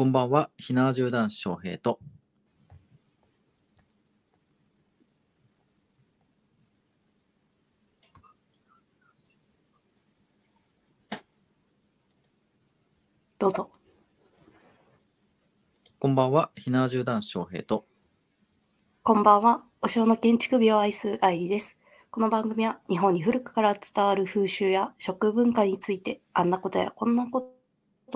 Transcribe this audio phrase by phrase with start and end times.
[0.00, 2.00] こんばんは、ひなわ銃男子翔平と。
[13.38, 13.70] どうぞ。
[15.98, 17.84] こんばんは、ひなわ銃男子翔平と。
[19.02, 19.64] こんばんは。
[19.82, 21.76] お城の建築美を愛す愛理です。
[22.10, 27.59] この番組は日本に古くから伝わる風習や食文化についてあんなことやこんなこと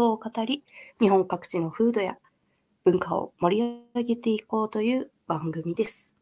[0.02, 0.64] を語り、
[1.00, 2.18] 日本各地の風土や
[2.84, 6.14] 文化を盛り上げていこうという番組です。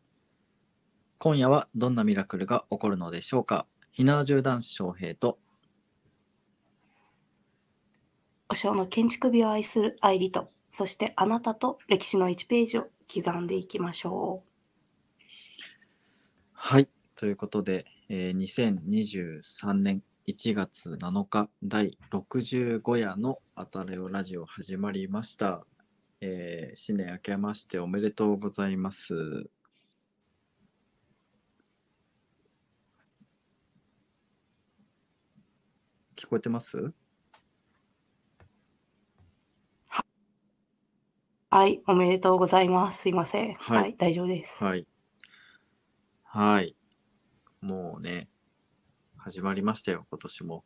[1.19, 3.67] 今夜はどんなミラクルが起こるのでしょうか？
[3.93, 5.39] ひなわ銃男子翔平と。
[8.49, 14.43] お城の建築美を愛する愛理と、そしてあなたと歴史の1ページを刻んでいきましょ
[16.53, 25.67] はい、ということで、えー2023年1月7日第65夜のあたれおラジオ始まりました。
[26.21, 29.51] えー新年明けましておめでとうございます。
[36.17, 36.79] 聞こえてます？
[36.79, 36.95] う。
[41.51, 43.03] はい、おめでとうございます。
[43.03, 43.55] すいません。
[43.57, 44.65] はいはい、大丈夫です。
[44.65, 44.87] はい。
[46.25, 46.77] はい。
[47.61, 48.29] もうね、
[49.25, 50.65] 始まりましたよ、今年も。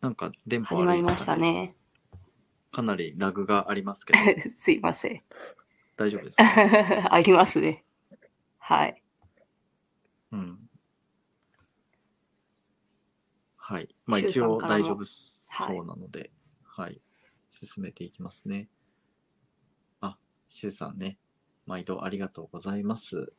[0.00, 1.76] なんか電波始まりま悪いですかしたね。
[2.72, 4.18] かなりラグがありますけど、
[4.56, 5.22] すいません。
[5.96, 6.44] 大丈夫ですか？
[7.14, 7.84] ありますね。
[8.56, 9.02] はい。
[10.32, 10.70] うん。
[13.56, 13.94] はい。
[14.06, 16.32] まあ一応さんからも大丈夫そうなので、
[16.64, 17.02] はい。
[17.50, 18.70] 進めていきますね。
[20.00, 21.18] あ、シュウさんね、
[21.70, 23.32] 毎度ありがとうございます。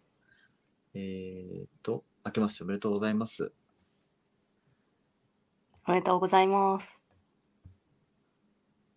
[0.94, 3.52] えーと、明けましておめでとうございます。
[5.86, 7.04] おめでとうございます。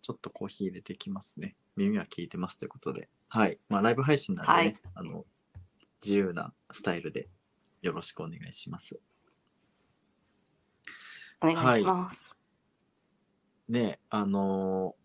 [0.01, 1.57] ちょっとコーヒー入れてきますね。
[1.75, 3.09] 耳は聞いてますということで。
[3.27, 3.59] はい。
[3.67, 5.25] まあライブ配信なんでね、はいあの、
[6.01, 7.27] 自由なスタイルで
[7.81, 9.01] よろしくお願いします。
[11.41, 12.37] お願いします。
[13.67, 14.95] ねあの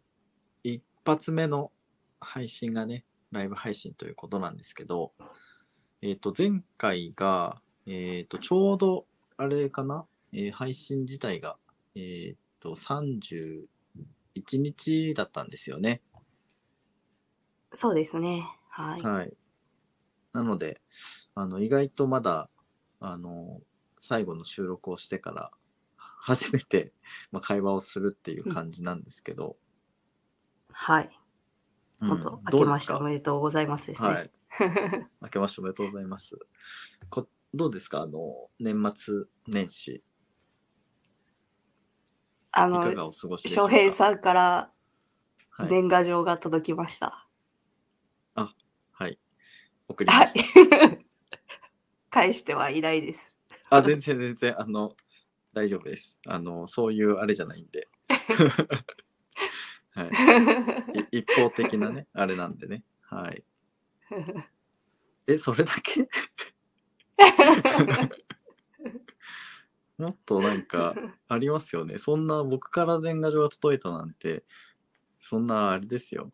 [0.65, 1.73] ー一発目の
[2.21, 5.13] 配信がね、ライブ配信ということなんですけど、
[6.03, 11.57] えっ、と、前回が、えっ、と、ちょうど、あれかな、えー配信自体が、
[11.95, 13.67] えっ、と、31
[14.59, 16.03] 日だったんですよね。
[17.73, 18.49] そうですね。
[18.69, 19.03] はい。
[19.03, 19.33] はい。
[20.33, 20.81] なので、
[21.35, 22.49] あの、意外とまだ、
[23.01, 23.61] あの、
[24.01, 25.51] 最後の収録をしてから、
[25.97, 26.93] 初めて、
[27.33, 29.57] まあ、会話をするっていう感じなんですけど、
[30.73, 31.20] はい。
[32.01, 34.09] うん本当、ど明けましておめでとうございますですね。
[34.09, 34.31] はい。
[35.21, 36.39] 明けましておめでとうございます。
[37.11, 38.03] こどうですか？
[38.03, 40.03] あの、年末年始、
[42.53, 44.73] あの、翔平さんから
[45.51, 45.69] はい。
[45.69, 47.27] 年賀状が届きました。
[48.93, 49.19] はい。
[49.89, 50.35] 送りはいまし
[50.89, 50.99] た。。
[52.11, 53.35] 返してはいないです。
[53.71, 54.97] あ、全然全然、あの、
[55.53, 56.19] 大丈夫です。
[56.27, 57.89] あの、そういうあれじゃないんで。
[60.05, 60.11] はい。
[61.15, 62.85] い一方的なね、 あれなんでね。
[63.03, 63.45] はい。
[65.27, 66.09] え、それだけ？
[69.99, 70.95] もっとなんか、
[71.29, 71.99] ありますよね。
[71.99, 74.45] そんな僕から年賀状が届いたなんて、
[75.19, 76.33] そんなあれですよ。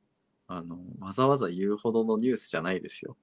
[0.49, 3.17] あの、わざわざ言うほどのニュースじゃないですよ。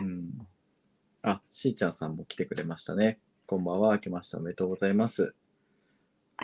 [0.00, 0.48] うん。
[1.22, 3.20] あ、しーちゃんさんも来てくれましたね。
[3.46, 3.92] こんばんは。
[3.94, 5.34] 明けましておめでとうございます。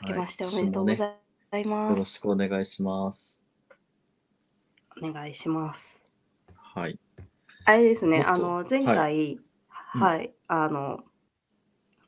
[0.02, 1.14] 明けましておめでとうござ
[1.58, 2.14] いまよろす。
[2.14, 3.42] しくお願いします。
[5.02, 6.02] お願いします。
[6.56, 6.98] はい。
[7.64, 11.04] あれですね、もっとあの、前回、うんはい、あの、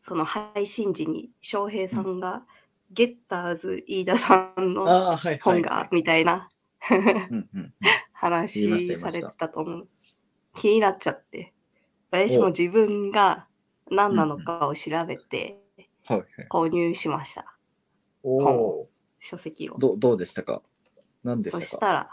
[0.03, 2.45] その配信時に翔平さんが、
[2.91, 6.49] ゲッターズ飯田さんのはいはい、本が、みたいな
[6.91, 7.03] うんう
[7.37, 7.75] んうん。
[8.13, 9.89] 話言いました言いましたされてたと思う。
[10.55, 11.53] 気になっちゃって。
[12.11, 13.47] 私も自分が
[13.91, 15.61] 何なのかを調べて
[16.05, 16.29] はいはい。
[16.49, 17.56] 購入しました。
[18.29, 18.89] お本お
[19.21, 19.79] 書籍をー。。
[19.79, 20.63] どどうでしたか？
[21.23, 22.11] 何でしたそかしたら、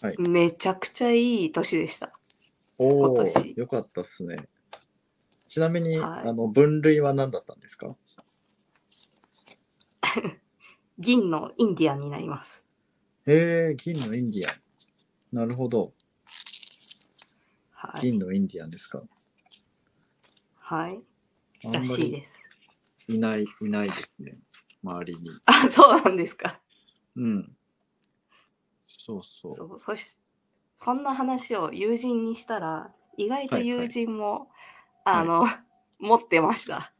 [0.00, 2.12] はいめちゃくちゃいい年でした。
[2.76, 4.36] お年よかったっすね。
[5.48, 7.94] ちなみに、はいあの分類は何だったんですか？
[10.98, 12.64] 銀のインディアンになります。
[13.26, 14.56] へえ、銀のインディアン。
[15.32, 15.92] なるほど。
[17.70, 18.02] はい。
[18.02, 19.02] 銀のインディアンですか？
[20.56, 21.00] はい。
[21.62, 22.48] らしいりです。
[23.08, 24.38] いない、いないですね。
[24.82, 25.30] 周りに。
[25.46, 26.60] あ、そうなんですか。
[27.16, 27.56] うん。
[28.86, 29.56] そうそう。
[29.56, 30.16] そうそし
[30.76, 34.48] そんな話を友人にしたら意外とはいはい友人も、
[35.04, 35.44] あの、
[35.98, 36.92] 持ってました。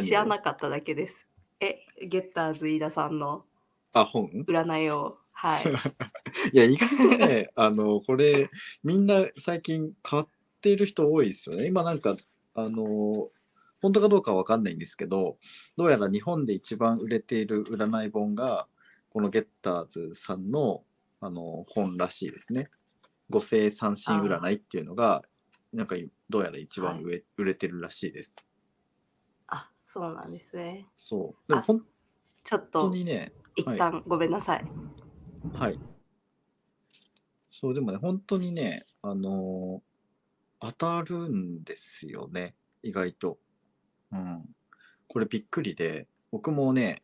[0.00, 1.28] 知らなかっただけです。
[1.60, 3.44] え、ゲッターズ飯田さんの
[3.92, 4.30] あ、本？
[4.46, 5.64] 占いを、はい。
[6.52, 8.50] いや、意外とね、 あの、これ、
[8.82, 10.24] みんな最近買っ
[10.60, 11.66] ている人多いですよね。
[11.66, 12.16] 今なんか、
[12.54, 13.28] あの、
[13.86, 15.38] 本当かどうかはわかんないんですけど、
[15.76, 18.66] どうやら日本で一番売れている占い本が、
[19.10, 20.82] このゲッターズさんの、
[21.20, 22.68] あの、本らしいですね。
[23.30, 25.22] 五星三神占いっていうのが、
[25.72, 25.94] なんか
[26.28, 28.34] どうやら一番売れ,、売れてるらしいです。
[29.46, 30.88] あ、そうなんですね。
[30.96, 31.48] そう。
[31.48, 31.86] でもあ本
[32.42, 34.64] ちょっと、当にね、一旦ごめんなさい。
[35.54, 35.78] はい。
[37.48, 39.96] そう、でもね、本当にね、あのー
[40.58, 43.38] 当たるんですよね、意外と。
[44.16, 44.56] うん。
[45.08, 47.02] これびっくりで、僕もね、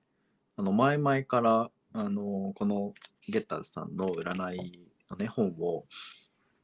[0.57, 2.95] あの、前々から、あのーこの
[3.29, 5.87] ゲッターズさんの占いのね、本を、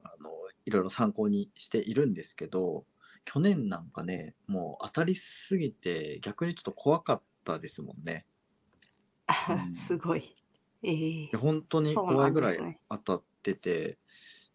[0.02, 0.30] あの
[0.64, 2.84] いろいろ参考にしているんですけど、
[3.24, 8.26] 去年なんかね、もう当たりすぎて、逆にちょっと怖かったですもんね。
[9.66, 10.34] うんすごい。
[10.82, 13.98] えー本当に怖いぐらい当たってて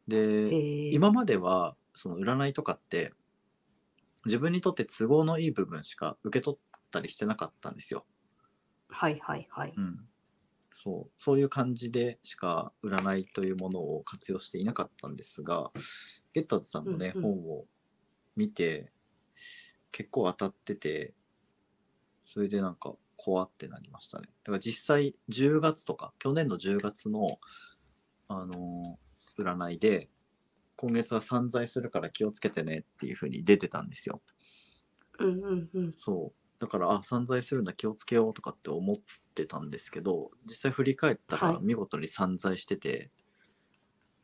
[0.08, 3.14] で、えー今まではその占いとかって
[4.26, 6.60] 自分にとって都合のいい部分しか受け取っ
[6.92, 8.06] たりしてなかったんですよ。
[8.90, 9.74] はいはいはい。
[9.76, 10.00] うん、
[10.72, 15.72] そうそういう感じでしか占いというものを活用していなかったんですが
[16.34, 17.66] ゲッターズさんのね、うんうん本を
[18.36, 18.92] 見て
[19.92, 21.14] 結構当たってて
[22.24, 27.38] それでなんか怖ってなりましたねだから実際10月とか去年の10月の
[28.28, 29.04] あのー
[29.38, 30.10] 占いで
[30.84, 34.22] 今月は散財するから気をつけてねっていう風に出てたんですよ。
[35.18, 35.94] うんうんうん。
[35.94, 36.40] そう。
[36.60, 38.98] だからあ散財するんだ気をつけようとかって思っ
[39.34, 41.64] てたんですけど実際振り返ったらはい。
[41.64, 43.12] 見事に散財してて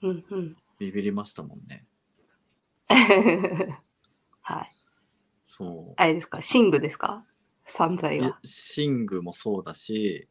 [0.02, 0.58] うんうん。
[0.80, 1.88] ビビりましたもんね。
[4.42, 4.72] はい。
[5.44, 5.94] そう。
[5.96, 7.26] あれですか、寝具ですか？
[7.66, 8.38] 散財は。
[8.78, 10.28] 寝具もそうだし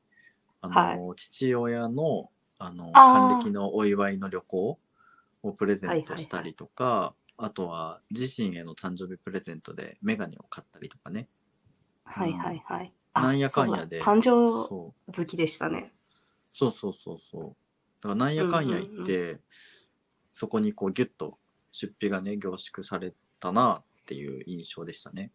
[0.61, 1.17] あの、はい。
[1.17, 4.79] 父親のあの還暦のお祝いの旅行
[5.43, 11.29] をプレゼントしたりとか、あとは自身への誕生日プレゼントでメガネを買ったりとかね。
[12.05, 12.93] はいはいはい。
[13.13, 14.01] あなんやかんやで。
[14.01, 14.21] そうだ。
[14.21, 15.13] 誕生そう。
[15.13, 15.93] 好きでしたね。
[16.51, 17.43] そうそうそうそう。
[18.01, 19.41] だからなんやかんや言って、
[20.33, 21.39] そこにこうギュッと
[21.71, 25.33] 出費がね凝縮されたなっていう印象でしたね。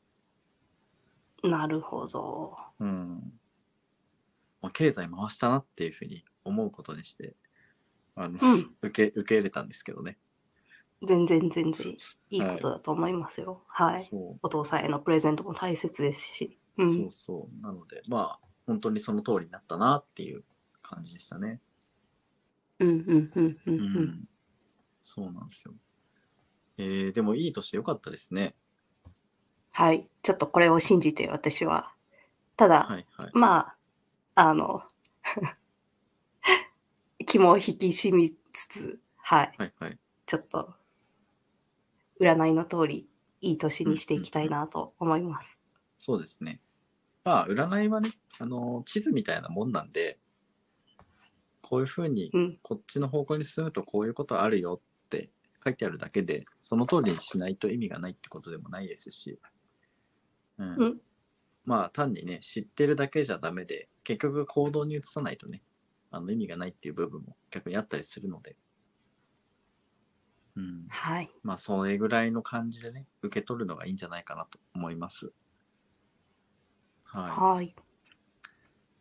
[1.43, 2.57] なるほど。
[2.79, 3.33] うん、
[4.61, 7.35] まあ、経済回したなっていうふうに思うことにして
[8.15, 8.75] あの、うん。
[8.81, 10.17] 受け受け入れたんですけどね。
[11.05, 11.97] 全然全然
[12.29, 13.63] いいことだと思いますよ。
[13.67, 14.03] はい。
[14.03, 16.57] そうお父さんへのプレゼントも大切ですし。
[16.77, 16.85] う。
[16.85, 17.61] そうんそう。
[17.61, 20.43] なので、まあ、本当にその通りになったなっていう
[20.81, 21.59] 感じでしたね。
[22.79, 23.97] うんうんうんううんん。
[23.97, 24.29] うん。
[25.01, 25.73] そうなんですよ。
[26.77, 28.55] えー、でもいいとしてよかったですね。
[29.73, 30.07] はい。
[30.21, 31.93] ちょっとこれを信じて私は。
[32.55, 33.31] ただ、はいはい。
[33.33, 33.75] まあ、
[34.35, 34.83] あの、
[37.25, 39.53] 気も引き締みつつ、はい。
[39.57, 39.97] はいはい。
[40.25, 40.73] ちょっと、
[42.19, 43.07] 占いの通り、
[43.41, 45.59] いい年にしていきたいなと思います。
[45.97, 46.61] そうですね。
[47.23, 50.19] まあ、占いはね、あの、地図みたいなもんなんで、
[51.61, 52.59] こういうふうに、うん。
[52.61, 55.29] こっちの方向に進むとこういうことあるよって
[55.63, 59.39] 書いてあるだけで、その通りにしないと意味がないってことでもないですし、
[60.57, 61.01] うんうん
[61.65, 65.61] まあ単にね、知ってるだけじゃダメで、結局行動に移さないとね、
[66.13, 68.55] あの意味がないっていう部分も逆にあったりするので、
[70.55, 71.31] うん、はい。
[71.41, 75.33] まあそれぐらいの感じでね、受け取るのがいいんじゃないかなと思います。
[77.05, 77.65] ははい。
[77.65, 77.75] い。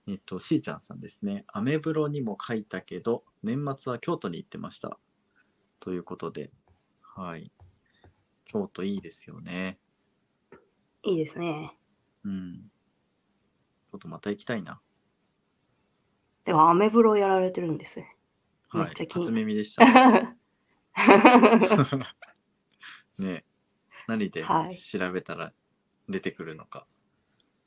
[0.06, 1.44] えっと、しーちゃんさんですね。
[1.48, 4.98] アメブロにも書いたけど、年末は京都に行ってました。
[5.80, 6.50] ということで、
[7.02, 7.52] はい。
[8.46, 9.78] 京都いいですよね。
[11.04, 11.78] いいですね。
[12.24, 12.70] うん。
[13.92, 14.80] 京都また行きたいな。
[16.44, 18.16] でも、アメブロやられてるんですね。
[18.72, 18.90] めはい。
[18.90, 19.84] っちゃ気に初耳でした。
[23.18, 23.44] ね
[24.08, 25.52] 何ではい調べたら
[26.08, 26.86] 出てくるのか。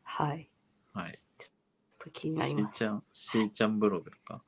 [0.04, 0.50] はい。
[0.94, 1.20] はい。
[1.38, 2.76] ちょっと気になしります。
[2.76, 4.44] ーちゃん、しーちゃんブログとか？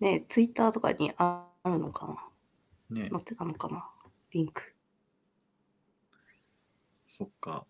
[0.00, 2.06] ねツイッターとかにあるのか
[2.90, 3.00] な？
[3.02, 3.88] ね載ってたのかな？
[4.30, 4.74] リンク。
[7.04, 7.66] そっか。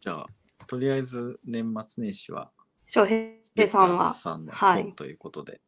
[0.00, 0.26] じゃあ、
[0.66, 2.52] とりあえず年末年始は、
[2.86, 5.60] 翔平さんはズ、さんのはい本ということで。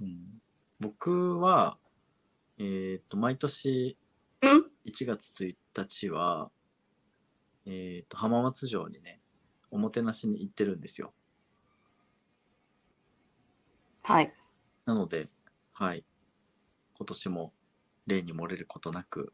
[0.00, 0.42] うん、
[0.80, 1.78] 僕は、
[2.58, 3.96] えっ、と、毎年
[4.42, 6.50] うん？1月1日は、
[7.66, 9.20] えっ、と、浜松城にね、
[9.70, 11.14] おもてなしに行ってるんですよ。
[14.02, 14.34] はい。
[14.84, 15.28] なので、
[15.72, 16.04] はい。
[16.94, 17.52] 今年も
[18.06, 19.32] 例に漏れることなく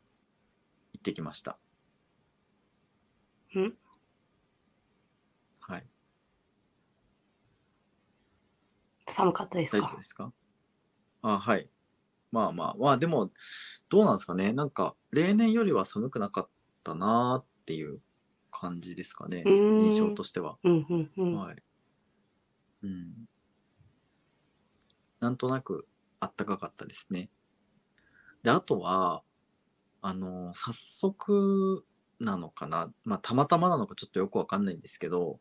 [0.92, 1.58] 行ってきました。
[3.54, 3.74] うん
[5.60, 5.86] はい。
[9.18, 9.78] 寒かったですか？
[9.78, 10.32] 大丈夫ですか？
[11.22, 11.68] あ、はい。
[12.30, 13.32] まあまあ、まあでも、
[13.88, 14.52] どうなんですかね。
[14.52, 16.48] なんか、例年よりは寒くなかっ
[16.84, 18.00] たなーっていう
[18.52, 19.42] 感じですかね。
[19.44, 20.58] うーん印象としては。
[20.62, 21.34] うんうんうん。
[21.34, 21.56] はい。
[22.82, 23.26] うん。
[25.18, 25.88] なんとなく
[26.20, 27.28] あったかかったですね。
[28.44, 29.25] で、あとは、
[30.00, 31.84] あの、早速
[32.20, 32.92] なのかな。
[33.04, 35.40] まあ、たまたまなのかちょっとよくわかんないんですけど、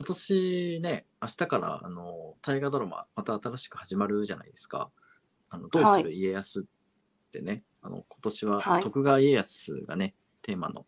[0.00, 4.92] 今年ね、明日から、あの、大河ドラマ、また新しく始まるじゃないですか。
[5.50, 10.86] あの、どうする家康ってね、あの、今年ははい徳川家康がね、テーマの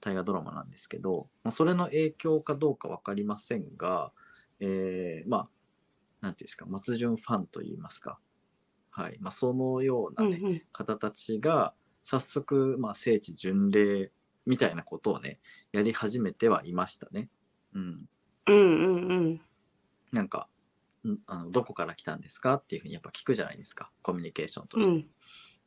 [0.00, 4.12] 大河ドラマなんですけど、まあ、それの影響かどうか分かりませんが、
[4.60, 5.48] えーまあ、
[6.20, 8.20] なんていうんですか、松潤ファンといいますか、
[8.90, 14.12] はい、まあ、そのような、ねうんうん方たちが、早速、まあ、聖地巡礼
[14.46, 15.40] みたいなことをね、
[15.72, 17.28] やり始めてはいましたね。
[17.74, 18.06] うん。
[18.46, 19.40] うんうんうん。
[20.12, 20.48] なんか、
[21.04, 24.90] んあのどこから来たんですかっていうふうにやっぱ聞くじゃないですか、コミュニケーションとして。
[24.90, 25.06] うん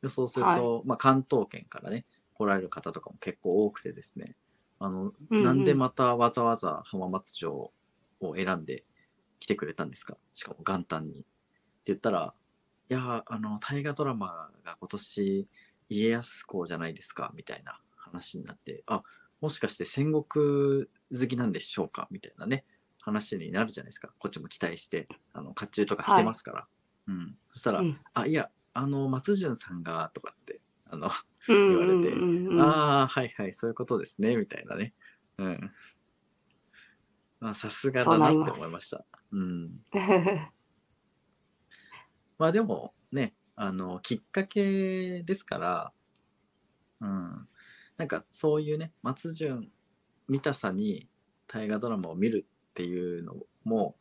[0.02, 2.04] でそうすると、まあ、関東圏からね
[2.34, 4.36] 来られる方とかも結構多くてですね
[4.78, 7.72] あの、うんうんなんでまたわざわざ浜松城
[8.20, 8.84] を選んで
[9.40, 10.18] 来てくれたんですか？
[10.34, 11.20] しかも元旦に。
[11.20, 11.26] って
[11.86, 12.34] 言ったら
[12.90, 15.48] 「いやあの大河ドラマが今年
[15.88, 19.02] 家康公じゃないですか」みたいな話になってあ
[19.46, 22.64] もしかして戦国好きなんでしょうかみたいなね
[22.98, 24.08] 話になるじゃないですか。
[24.18, 26.66] こっちも期待してあの甲冑とか着てますから。
[27.06, 28.00] うん、そしたら、うん。
[28.12, 30.60] あいやあの松潤さんがとかって
[30.90, 31.06] あの、
[31.46, 32.12] うん言われて
[32.60, 34.94] ああはいはいそういうことですねみたいなね。
[35.38, 35.70] うん。
[37.38, 39.04] まあさすがだなって思いました。
[39.30, 39.70] うん。
[42.36, 45.92] まあでもねあのきっかけですから
[47.00, 47.48] うん
[47.96, 49.68] なんかそういうね松潤
[50.28, 51.08] 見たさに
[51.46, 53.34] 大河ドラマを見るっていうの
[53.64, 53.96] も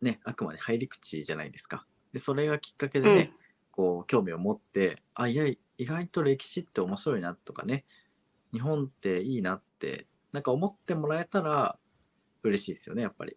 [0.00, 1.86] ねあくまで入り口じゃないですか。
[2.12, 3.32] でそれがきっかけでね、
[3.70, 7.84] こう興味を持ってあいや意外と歴史って面白いなとかね
[8.52, 11.78] 日本っていいなってなんか思ってもらえたら
[12.42, 13.36] 嬉しいですよねやっぱり。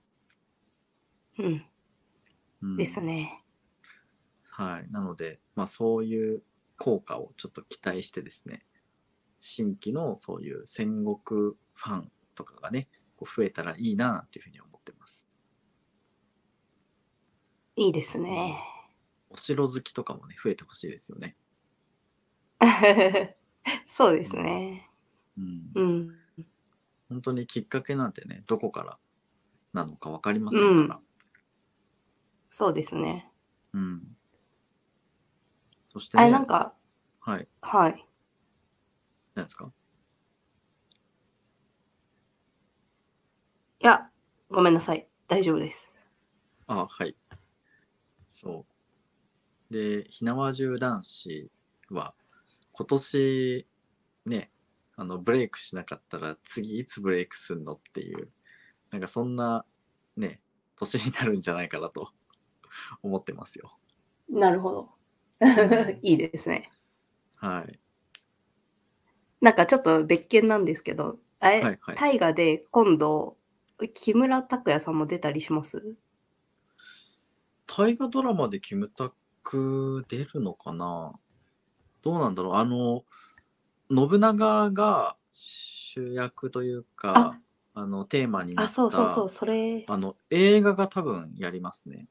[1.39, 1.65] うん。
[2.61, 2.77] うん。
[2.77, 3.43] ですね。
[4.49, 6.41] はい、なので、まあ、そういう
[6.77, 8.65] 効果をちょっと期待してですね
[9.47, 15.27] 新規のそういう戦国ファンとかがねこう増えたらいいななんていうふうに思ってます。
[17.75, 18.57] いいですね。
[19.29, 21.37] お城好きとかもね増えてほしいですよね。
[23.85, 24.89] そうですね。
[25.37, 26.19] うんうん。
[27.09, 28.97] 本当にきっかけなんてねどこから
[29.73, 31.01] なのか分かりませんから。
[32.49, 33.31] そうですね。
[33.73, 34.17] うん。
[35.89, 36.73] そして、ね、なんか、
[37.19, 38.04] はい、はい。
[39.35, 39.71] 何ですか？
[43.81, 44.09] いや、
[44.49, 45.07] ごめんなさい。
[45.27, 45.95] 大丈夫です。
[46.67, 47.15] あはい。
[48.25, 48.65] そ
[49.69, 49.73] う。
[49.73, 51.51] で、火縄銃男子
[51.89, 52.15] は、
[52.71, 53.67] 今年、
[54.25, 54.51] ね、
[54.95, 58.31] あの、ブレイクしなかったら、次いつブレイクすんのっていう、
[58.91, 59.65] なんかそんな、
[60.15, 60.41] ね、
[60.77, 62.11] 年になるんじゃないかなと
[63.03, 63.77] 思ってますよ。
[64.29, 64.89] なるほど。
[66.01, 66.71] いいですね。
[67.37, 67.79] はい。
[69.45, 73.37] なんかちょっと別件なんですけど、あれ、はいはい大河で今度、
[73.93, 75.93] 木村拓哉さんも出たりします？
[77.67, 81.13] 大河ドラマでキムタク出るのかな？
[82.01, 82.53] どうなんだろう？
[82.55, 83.03] あの、
[83.91, 87.39] 信長が主役というか、
[87.75, 89.85] あの、テーマになあ、った、そうそうそう、それ。
[89.87, 92.07] あの、映画が多分やりますね。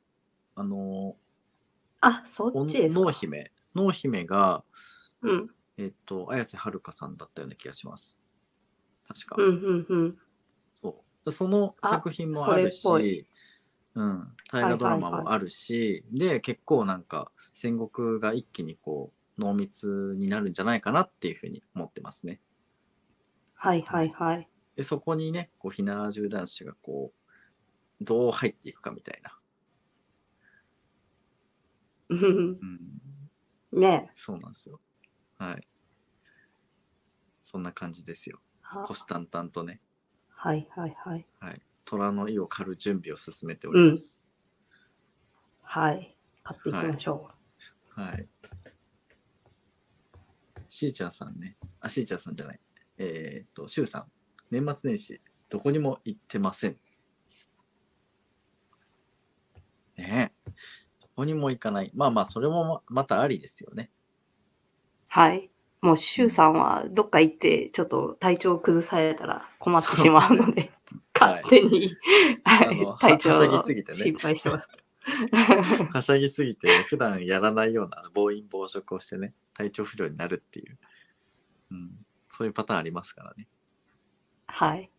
[0.54, 1.16] あの、
[2.00, 3.00] あ、そおっちですか。
[3.00, 3.50] 濃姫。
[3.74, 4.62] 濃姫が、
[5.22, 5.50] うん。
[5.76, 8.18] えっと、綾瀬はるかさんだったような気がします。
[9.06, 9.36] 確か。
[9.38, 10.18] うんうんうん。
[10.74, 11.32] そう。
[11.32, 13.26] そのあ作品もあるし、
[13.94, 22.40] うん、大河ドラマもあるし、で、結構なんか戦国が一気にこう、濃密になるんじゃないかなっていうふうに思ってますね。
[23.54, 24.48] はいはいはい。
[24.76, 27.12] で、そこにね、こう、ひな銃男子がこ
[28.00, 29.38] う、どう入っていくかみたいな。
[32.10, 32.58] うん
[33.72, 34.80] うん、ねそうなんですよ。
[35.38, 35.66] はい。
[37.42, 38.40] そんな感じですよ。
[38.62, 39.80] は虎視眈々とね、
[40.30, 41.26] はいはいはい。
[41.40, 41.62] はい。
[41.84, 44.18] 虎の意を狩る準備を進めております。
[45.62, 46.16] はい。
[46.42, 47.30] 買っていきましょ
[47.90, 48.28] はい。
[50.68, 51.56] しーちゃんさんね。
[51.80, 52.60] あ、しーちゃんさんじゃない。
[52.98, 54.12] えーっと、しゅうさん。
[54.50, 56.76] 年末年始、どこにも行ってません。
[59.96, 60.50] ねえ。
[61.00, 61.90] どこにも行かない。
[61.94, 63.90] まあまあ、それもままたありですよね。
[65.16, 65.18] う。
[65.20, 65.50] はい。
[65.80, 70.70] もう、シュウさんはどっか行って、ちょっと体調を崩されたら困ってしまうので、はい
[71.18, 71.96] 勝手に、
[72.44, 74.68] はい、ぎすぎてね心配してます。
[75.92, 80.78] はしゃぎすぎて普段やらないような暴飲暴食をしてね体調不良になるっていう、
[81.72, 81.90] うん、
[82.28, 83.46] そういうパターンありますからね、
[84.46, 84.90] はい。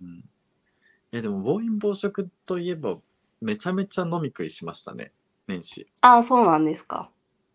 [0.00, 0.24] うん、
[1.12, 2.96] えでも暴飲暴食といえば
[3.40, 5.12] めちゃめちゃ飲み食いしましたね
[5.46, 7.10] 年始、ああ、そうなんですか。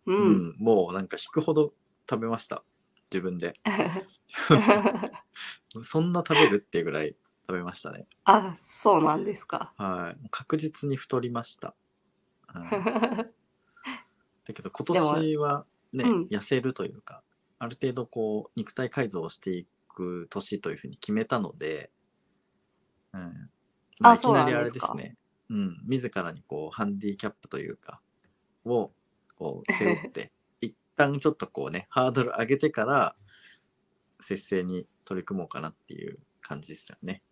[0.06, 0.14] う。
[0.14, 1.74] うんん、もうなんか引くほど
[2.10, 2.64] 食べました。
[3.12, 3.60] 自分で。
[5.82, 7.16] そんな食べるっていうぐらい
[7.48, 8.08] 食べましたね。
[8.26, 9.74] あ、そうなんですか。
[9.78, 10.28] はい。
[10.30, 11.76] 確実に太りました、
[12.48, 12.72] はい。
[14.46, 16.24] だけど今年はね、うん。
[16.26, 17.24] 痩せるというか
[17.60, 21.92] ある程度こう肉体改造をしていく年というふうに決めたので、
[23.14, 23.50] うん。
[24.00, 25.16] まあ、あいきなりあれですすね
[25.50, 28.02] うん、自らにこうハンディキャップというか
[28.66, 28.92] を
[29.38, 30.32] こう背負って一
[30.98, 33.16] 旦ちょっとこうねハードル上げてから
[34.20, 37.24] 節制に取り組もうかなっていう感じですよね。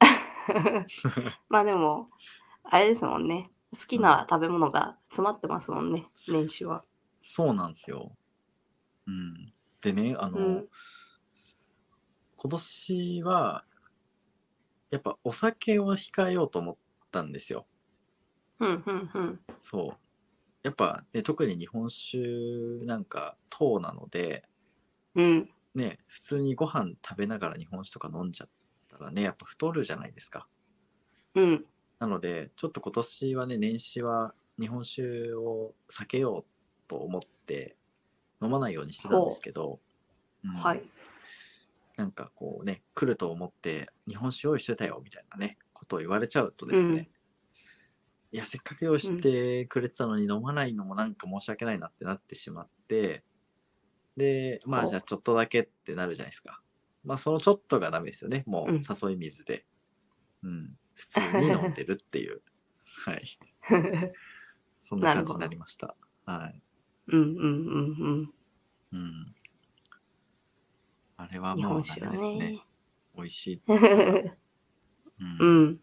[1.48, 2.10] まあでも、
[2.64, 3.50] あれですもんね。
[3.72, 6.84] 好きな食べ物が詰まってますもんね、年始は。
[7.20, 8.16] そうなんですよ。
[9.06, 10.68] うん、でねあの、うん
[12.42, 13.64] 今年は
[14.90, 16.76] やっぱお酒を控えようと思っ
[17.12, 17.68] たんですよ。
[18.58, 19.40] うん、うん、うん。
[19.60, 20.11] そう。
[20.62, 22.18] やっぱ、ね、特に日本酒
[22.84, 24.44] なんか糖なので、
[25.14, 25.50] うん。
[25.74, 28.48] ね、普通にご飯食べながら日本酒とか飲んじゃっ
[28.88, 30.46] たらね、やっぱ太るじゃないですか。
[31.34, 31.64] うん。
[31.98, 37.76] なので、ちょっと今年はね、年始は日本酒を避けようと思って
[38.42, 39.80] 飲まないようにしてたんですけど、
[40.44, 40.82] うんはい。
[41.96, 47.08] なんかこうね、来ると思って日本酒用意してたよみたいなね、ことを言われちゃうとですね、うん
[48.32, 53.24] いや、せっかく用意してくれてたのに飲まないのもなんか申し訳ないなってなってしまって、
[54.16, 56.62] で、まあおじゃあちょっとだけってなるじゃないですか。
[57.04, 58.42] まあそのちょっとがダメですよね。
[58.46, 59.66] もううん誘い水で。
[60.42, 60.76] うん。
[60.94, 62.42] 普通に飲んでるっていう。
[63.04, 63.22] はい。
[64.80, 65.94] そんな感じになりました。
[66.24, 66.62] はい。
[67.08, 68.34] うん、うん、うん、
[68.92, 69.34] うん。
[71.18, 72.66] あれはもう本酒はダメですねね。。
[73.14, 73.62] 美味しい。
[73.66, 73.74] う
[75.20, 75.80] うん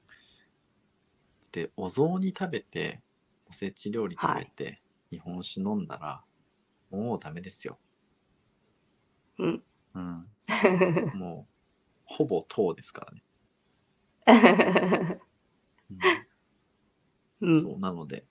[1.49, 1.51] ん。
[1.51, 3.01] でお雑煮食べて
[3.49, 4.81] おせち料理食べて、
[5.11, 6.23] 日本酒飲んだら
[6.91, 7.79] もうダメですよ。
[9.39, 9.63] うん。
[9.95, 10.27] うん、
[11.13, 11.53] もう
[12.05, 13.23] ほぼ糖ですからね。
[17.41, 17.61] う うんん。
[17.61, 18.25] そうなので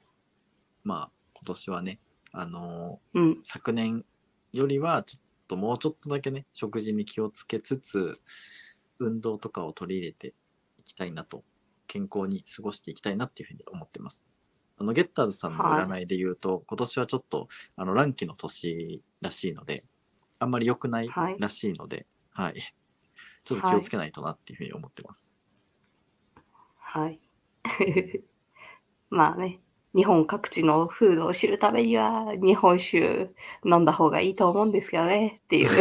[0.85, 2.01] まあ今年はね、
[2.33, 3.33] あのうん。
[3.33, 4.05] ー昨年
[4.53, 8.21] よりはちょっともうちょっとだけね食事に気をつけつつ
[8.99, 10.35] 運動とかを取り入れて
[10.79, 11.45] いきたいなと
[11.89, 14.29] 健康に過ごしていきたいなっていうふうに思ってます。
[14.77, 19.85] あのゲッターズさんの占いで言うと、今年はちょっとあの乱気の年らしいので
[20.39, 22.55] あんまり良くないはいらしいので、はい
[23.45, 25.33] ちょっと気をつけないとなっていうふうに思ってます。
[26.79, 27.19] はい。
[29.09, 29.61] まあね、
[29.95, 33.31] 日本各地の風土を知るためには、日本酒
[33.65, 35.71] 飲んだ方がいいと思うんですけどね、っていう。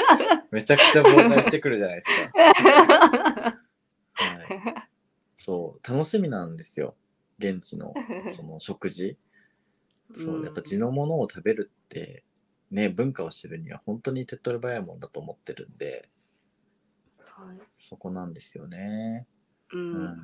[0.50, 3.59] めちゃくちゃ妨害してくるじゃないですか。
[5.40, 6.96] はい、そう楽しみなんですよ
[7.38, 7.94] 現地の
[8.30, 9.18] その食事。
[10.12, 12.24] そううんやっぱ地のものを食べるって
[12.70, 16.08] ね文化を知るには本当に手っ取り早いもんだと思ってるんで
[17.18, 19.26] はいそこなんですよね。
[19.72, 20.16] ううんん。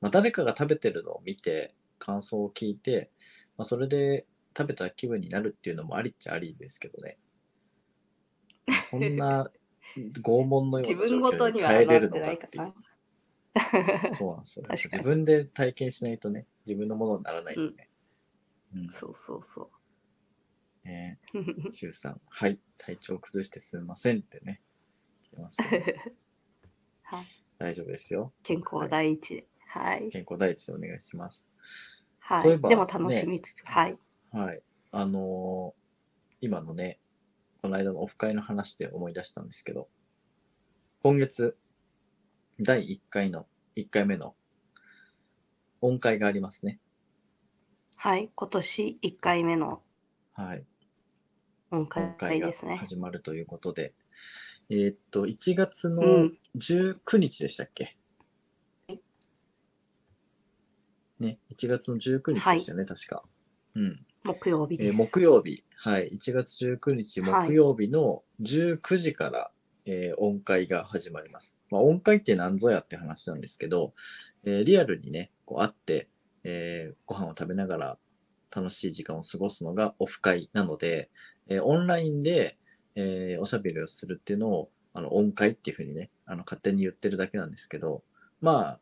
[0.00, 3.10] まあ、誰かが食べてるのを見て感想を聞いて、
[3.56, 4.26] まあ、それで
[4.56, 7.18] 食べた気分になるっていうのもありっちゃありですけどね。
[8.66, 9.50] まあそんな
[9.96, 12.74] 拷問のような自分ごとには耐えれるのかっていう。
[14.14, 14.68] そうなんですよ、ね。
[14.72, 17.90] 自分で体験しないとね、自分のものにならないんでね。
[18.74, 18.90] うん。
[18.90, 19.70] そうそうそ
[20.84, 21.72] ねう。
[21.72, 24.62] シュウさん、はい、体調崩してすみませんってね。
[25.24, 26.14] 来てますね
[27.02, 27.26] はい、
[27.58, 28.32] 大丈夫ですよ。
[28.42, 29.48] 健康第一で。
[29.66, 30.08] はい。
[30.10, 31.48] 健康第一でお願いします。
[32.18, 32.42] はい。
[32.42, 33.98] そういえばでも楽しみつつ、はい。
[34.30, 34.62] はい。
[34.92, 35.82] あのー
[36.44, 36.98] 今のね、
[37.62, 39.88] この間のオフ会の話で思い出したんですけど、
[41.04, 41.56] 今月、
[42.60, 44.34] 第1回の、1回目の
[45.80, 46.80] 音会がありますね。
[47.96, 48.30] はい。
[48.34, 49.82] 今年1回目の
[50.34, 50.64] はい。
[51.70, 52.76] 音音会が会ですね。
[52.76, 53.94] 始まるということで、
[54.68, 56.38] えーっと、1月うのん。
[56.56, 57.96] 19日でしたっけ、
[58.88, 59.00] はい
[61.18, 63.22] ね、1月の19日でしたよね、確か。
[63.74, 64.06] うん。
[64.24, 64.98] 木曜日えーです。
[64.98, 69.50] 木曜日、はい、1月19日はい木曜日の19時から、
[69.84, 71.60] えー音会が始まります。
[71.70, 73.94] まあ、音会って何ぞやって話なんですけど、
[74.44, 76.08] えーリアルにね、こう会って、
[76.44, 77.98] えーご飯を食べながら
[78.54, 81.10] 楽しい時間を過ごすのがオフ会なので、
[81.48, 82.58] えーオンラインで、
[82.94, 88.04] えーおしゃべりをするっていうのを、あの、音会っていうふうにね、あの、勝手に言ってるだけなんですけど、
[88.40, 88.80] まあ、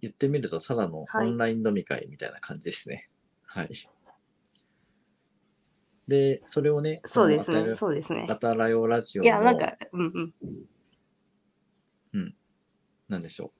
[0.00, 3.08] 言ってみると、ただのはいオンライン飲み会みたいな感じですね。
[3.44, 3.68] はい。
[6.06, 7.74] で、それをね、そうですね。
[7.74, 8.26] そうですね。
[8.28, 10.34] あたらよラジオいや、のなんか、うん
[12.12, 12.34] うん。
[13.08, 13.52] なんでしょ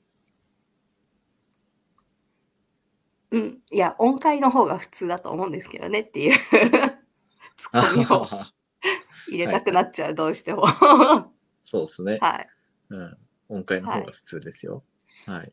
[3.30, 3.62] うん。
[3.70, 6.38] いや、音階の方が普通だと思うんですけどねっていう
[7.56, 7.76] ツう。
[7.76, 8.52] ッコミをあ
[9.28, 10.62] 入れたくなっちゃう、どうしても。
[10.62, 11.30] は
[11.64, 12.16] そうですね。
[12.16, 12.18] い。
[12.90, 13.18] うん。
[13.48, 14.84] 音階の方が普通ですよ。
[15.26, 15.52] はい。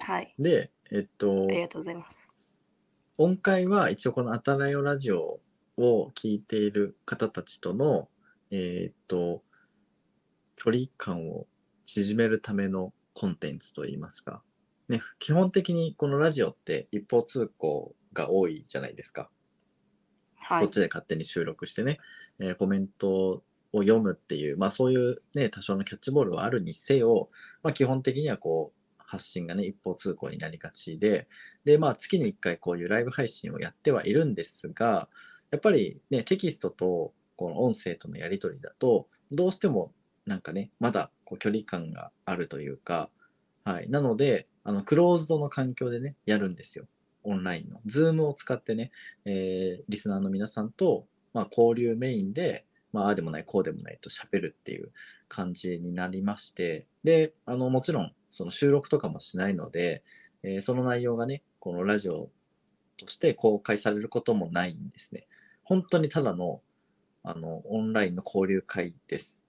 [0.00, 0.34] はい。
[0.38, 2.60] で、えっとあ、りがとうございます。
[3.16, 5.40] 音階は一応このあたらよラジオ
[5.76, 8.08] を聞いている方たちとの、
[8.50, 9.42] えーっと、
[10.56, 11.46] 距離感を
[11.86, 14.42] 縮めるためのコンテンツといいますか。
[14.88, 19.30] ね、基本的にこのラジオって一方通行が多いじゃないですか。
[20.36, 20.68] はいこっ。
[20.68, 21.98] ちで勝手に収録してね、
[22.38, 27.30] えーコメントを読むっていう、まあそういうね、多少のキャッチボールはあるにせよ、
[27.62, 31.28] まあ基本的にはこう、発信がね、一方通行になりがちで、
[31.64, 35.08] で、まあ月に一回こういうライブ配信をやってはいるんですが、
[35.50, 39.92] やっぱりね、テキストとこの音声とのやり取りだと、どうしても
[40.26, 43.10] なんかね、まだこう距離感があるというか、
[43.64, 43.88] はい。
[43.88, 46.86] なので、あの、クローズドの環境でね、やるんですよ。
[47.22, 47.80] オンラインの。
[47.86, 48.90] ズームを使ってね、
[49.24, 54.92] えーリスナーの皆さんと、まあ、交流メインで、まあ、ああでもない、こうでもないと喋るっていう
[55.28, 60.02] 感じになりまして、で、あの、もちろん、その収録とかもしないので、
[60.42, 62.30] えーその内容がね、このラジオ
[62.98, 65.26] として公開されることもないんですね。
[65.64, 66.62] 本当にただの、
[67.22, 69.40] あの、オンラインの交流会です。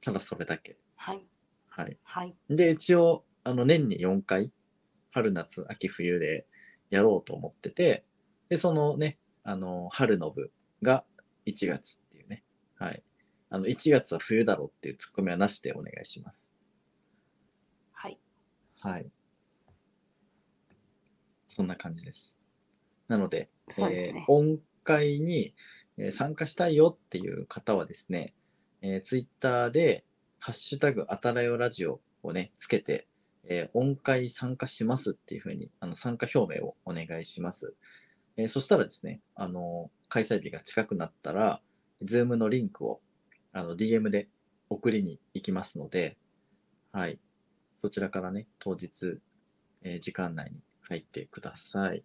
[0.00, 0.76] ただそれだけ。
[0.96, 1.26] はい。
[1.68, 1.98] はい。
[2.02, 2.36] はい。
[2.50, 4.52] で、一応、あの、年に4回、
[5.10, 6.46] 春、夏、秋、冬で
[6.90, 8.04] やろうと思ってて、
[8.48, 11.04] で、そのね、あの、春の部が
[11.46, 12.44] 1月っていうね。
[12.76, 13.02] はい。
[13.50, 16.50] あの、1月は冬だろうっていうツッコミはなしでお願いします。
[17.92, 18.20] はい。
[18.80, 19.10] はい。
[21.48, 22.36] そんな感じです。
[23.08, 25.54] なので、そうですねえー音会に
[26.10, 28.32] 参加したいよっていう方はですね、
[28.80, 30.04] えー、ツイッターで、
[30.38, 33.06] ハッシュタグあたらよラジオをね、つけて、
[33.44, 37.74] えーオン会参加しますっていうふうに、あの、参加表明をお願いします。
[38.36, 41.60] えーそしたらですね、あの、開催日が近くなったら、
[42.02, 43.00] ズームのリンクを、
[43.52, 44.28] あの、DM で
[44.70, 46.16] 送りに行きますので、
[46.92, 47.18] はい。
[47.76, 49.18] そちらからね、当日、
[49.82, 52.04] えー時間内に入ってください。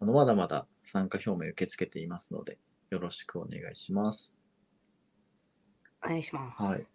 [0.00, 2.58] あの、まだまだ参加表明受け付けていますので、
[2.90, 4.38] よろしくお願いします。
[6.04, 6.62] お願いします。
[6.62, 6.86] はい。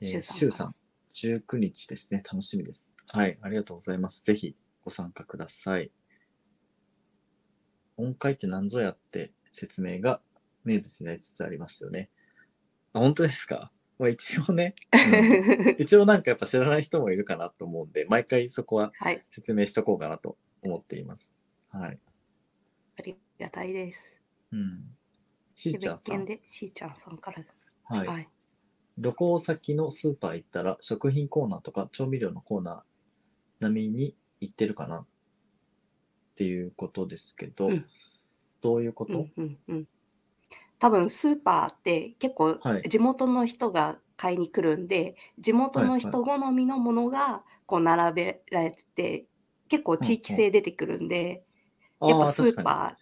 [0.00, 0.74] えー、シュウさんシュウさん、
[1.14, 2.22] 19日ですね。
[2.24, 2.94] 楽しみです。
[3.06, 3.38] はい。
[3.40, 4.24] ありがとうございます。
[4.24, 5.90] ぜひご参加ください。
[7.96, 10.20] 音階って何ぞやって説明が
[10.64, 12.10] 名物になりつつありますよね。
[12.92, 13.72] あ、本当ですか？
[13.98, 19.24] まあ一応ね、うん 一応なんかやっぱ知らない人もいるかなと思うんで、毎回そこははい。
[19.28, 21.30] 説明しとこうかなと思っています。
[21.70, 21.98] はい。
[22.98, 24.20] ありがたいです。
[24.52, 24.84] うん。
[25.54, 26.24] しーでちゃんさん。
[26.24, 27.44] で、しーちゃんさんから。
[27.84, 28.06] はい。
[28.06, 28.28] はい。
[28.98, 32.80] 旅行先のスーパー行ったら食品コーナーとか調味料のコーナー
[33.60, 35.02] 並みに行ってるかな？
[35.02, 35.06] っ
[36.34, 37.86] ていうことですけど、うん
[38.60, 39.88] どういうこと、うんうんうん。
[40.80, 49.26] 多分スーパーって結構はい地元の人が買いに来るんで、地元の人好みのものがこう並べられてて、
[49.68, 51.44] 結構地域性出てくるんで、
[52.00, 52.96] やっぱスーパ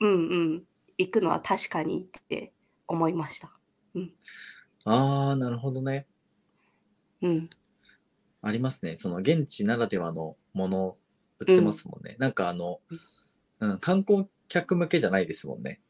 [0.00, 0.14] ー、うんう
[0.56, 0.64] ん、
[0.96, 2.52] 行くのは確かにって
[2.86, 3.50] 思いました。
[3.94, 4.14] に。
[4.84, 6.06] ああ、なるほどね。
[7.22, 7.50] うん。
[8.42, 8.96] ありますね。
[8.96, 10.96] その現地ならではのもの
[11.40, 12.16] 売ってますもんね。
[12.18, 12.80] なんかあの、
[13.60, 15.80] うん、観光客向けじゃないですもんね。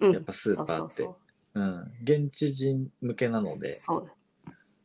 [0.00, 1.16] うん、やっぱスーパーってそ
[1.54, 1.92] うん。
[2.02, 4.10] 現地人向けなので、そう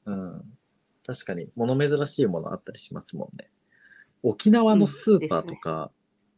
[0.05, 0.57] うん。
[1.05, 3.49] 確かに物珍しいものあったりしますもんね。
[4.23, 5.91] 沖縄のスーパーとか、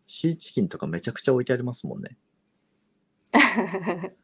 [0.08, 2.18] シーチキンとかめちゃくちゃ置いてありますもんね。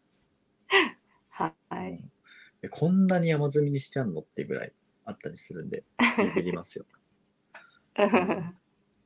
[1.30, 1.92] はい。
[1.92, 2.12] うん
[2.64, 4.74] えこんなに山積みにしちゃうのっていうぐらい
[5.06, 5.84] あったりするんで、
[6.36, 6.86] ビビりますよ。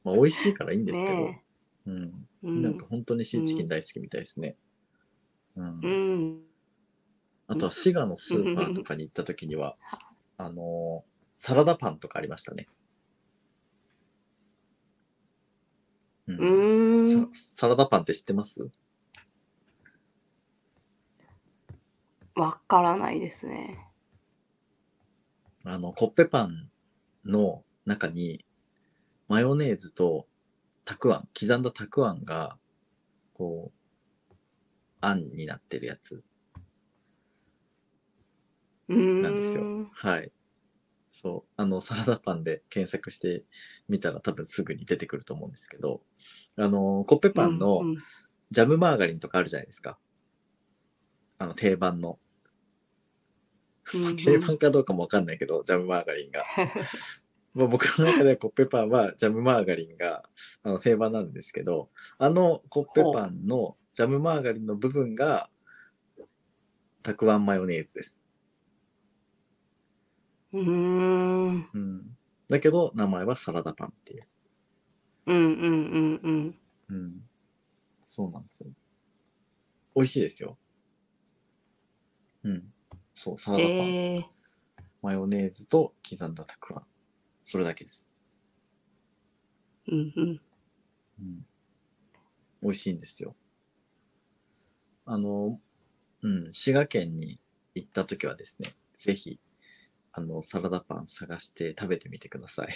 [0.04, 1.44] まあ、美味しいからいいんですけど、ね
[1.88, 2.28] うん。
[2.44, 2.48] え。
[2.48, 4.56] うんなんか本当にシーチキン大好きみたいですね。
[5.56, 6.42] うんうん。
[7.48, 9.78] あとは滋賀のスーパーとかに行った時には、
[10.38, 11.12] あのー
[11.44, 12.68] サラダパンとかありましたね。
[16.40, 17.08] うん。
[17.08, 18.70] さサラダパンって知ってます？
[22.36, 23.88] わからないですね。
[25.64, 26.70] あの、コッペパン
[27.26, 28.46] の中に、
[29.28, 30.28] マヨネーズと
[30.86, 32.58] たくあん、刻んだたくあんが、
[33.34, 34.36] こう、
[35.02, 36.24] あんになってるやつ。
[38.88, 39.92] なんですよ。
[39.94, 40.32] はい。
[41.12, 41.52] そう。
[41.58, 43.44] あの、サラダパンで検索して
[43.88, 46.02] みたら多分すぐに出てくると思うんですけど、
[46.58, 47.82] あの、コッペパンの
[48.52, 49.98] ジャムマーガリンとかあるじゃないですか。
[51.38, 52.20] あの、定番の。
[54.18, 56.44] 定番かどうかもわかんないけど、ジャムマーガリンが。
[57.54, 60.24] まあ、僕の中ではコッペパンはジャムマーガリンが
[60.64, 65.50] あの定番なんですけど、あのコッペパンのジャムマーガリンの部分が
[67.04, 68.24] たくあんマヨネーズです。
[70.54, 71.70] うーん。
[71.74, 72.18] うん。
[72.50, 74.28] だけど名前はサラダパンっていう。
[75.26, 76.56] うんうんうんうん。
[76.90, 77.22] うん。
[78.06, 78.70] そうなんですよ。
[79.96, 80.58] 美味しいですよ。
[82.44, 82.74] うん。
[83.16, 83.70] そう、サラダパン。
[83.88, 84.26] えー、
[85.02, 86.84] マヨネーズと刻んだたくあん。
[87.44, 88.10] それだけです。
[89.88, 90.42] うんうん。
[91.20, 91.46] うん。
[92.62, 93.36] 美味しいんですよ。
[95.06, 95.60] あの、
[96.22, 97.40] うん、滋賀県に
[97.76, 99.40] 行った時はですね、ぜひ、
[100.14, 102.68] あの、サラダパン探して食べてみてください。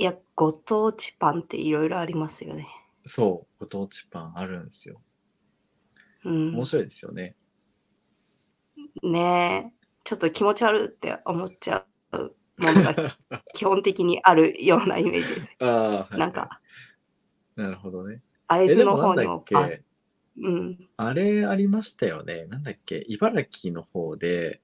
[0.00, 2.68] いや、ご当地パンっていろいろありますよね。
[3.04, 5.02] そう、ご当地パンあるんですよ。
[6.24, 6.64] うん面。
[6.64, 7.36] 白いですよね。
[9.02, 12.94] ねえ、ちょっと気持ち悪いって思っちゃうものが
[13.54, 15.50] 基本的にあるようなイメージです。
[15.60, 16.60] ああ、はいなんか、
[17.56, 18.22] なるほどね。
[18.46, 19.82] 会え、津の方にもあけ？
[20.40, 20.88] うん。
[20.96, 22.44] あれありましたよね。
[22.46, 23.04] なんだっけ？
[23.08, 24.62] 茨城の方で、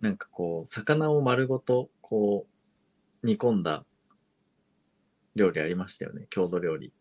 [0.00, 2.46] なんかこう、魚を丸ごと、こ
[3.22, 3.84] う、煮込んだ
[5.38, 6.26] 料理ありましたよね？
[6.28, 6.92] 郷土料理。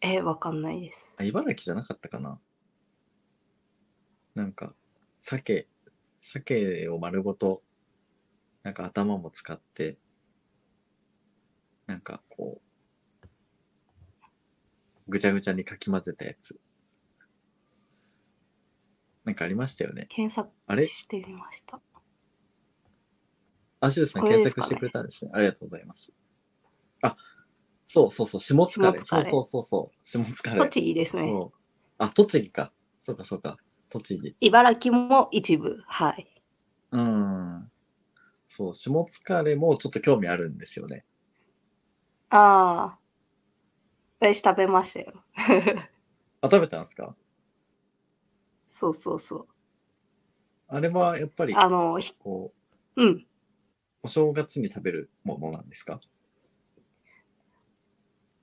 [0.00, 1.14] え、わかんないです。
[1.18, 2.40] あ、茨城じゃなかったかな？
[4.34, 4.74] なんか、
[5.18, 5.68] 鮭、
[6.16, 7.62] 鮭を丸ごと、
[8.62, 9.98] なんか頭も使って、
[11.86, 13.26] なんかこう、
[15.08, 16.58] ぐちゃぐちゃにかき混ぜたやつ。
[19.24, 20.06] なんかありましたよね？
[20.08, 20.86] 検索あれ？
[20.86, 21.80] してみました。
[23.80, 25.30] あ、シュウさんこれですかね検索してくれたんですね。
[25.34, 26.12] ありがとうございます。
[27.02, 27.16] あ、
[27.88, 28.98] そうそうそう、下疲れ。
[28.98, 30.58] 下疲れそうそうそうそう、下疲れ。
[30.58, 31.32] 栃木ですね。
[31.98, 32.72] あ、栃木か。
[33.04, 33.56] そうかそうか。
[33.88, 34.36] 栃木。
[34.40, 35.82] 茨城も一部。
[35.86, 36.42] はい。
[36.92, 37.70] うん。
[38.46, 41.04] そう、下疲れもちょっと興味あるんですよね。
[42.30, 42.98] ああ。
[44.20, 45.24] 私食べましたよ。
[46.42, 47.14] あ、食べたんですか？
[48.68, 49.46] そうそうそう。
[50.68, 52.52] あれはやっぱり、あの、ひこ
[52.96, 53.08] うん。
[53.08, 53.26] う、
[54.04, 56.00] お正月に食べるものなんですか？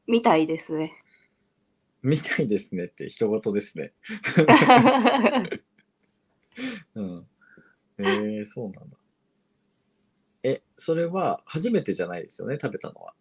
[0.07, 0.93] みたいですね。
[2.01, 3.93] みたいですねって人事ですね。
[6.95, 7.27] うん。
[7.97, 8.97] えー、そうなんだ。
[10.43, 13.13] え、それは初めてじゃないですよね、食べたのは。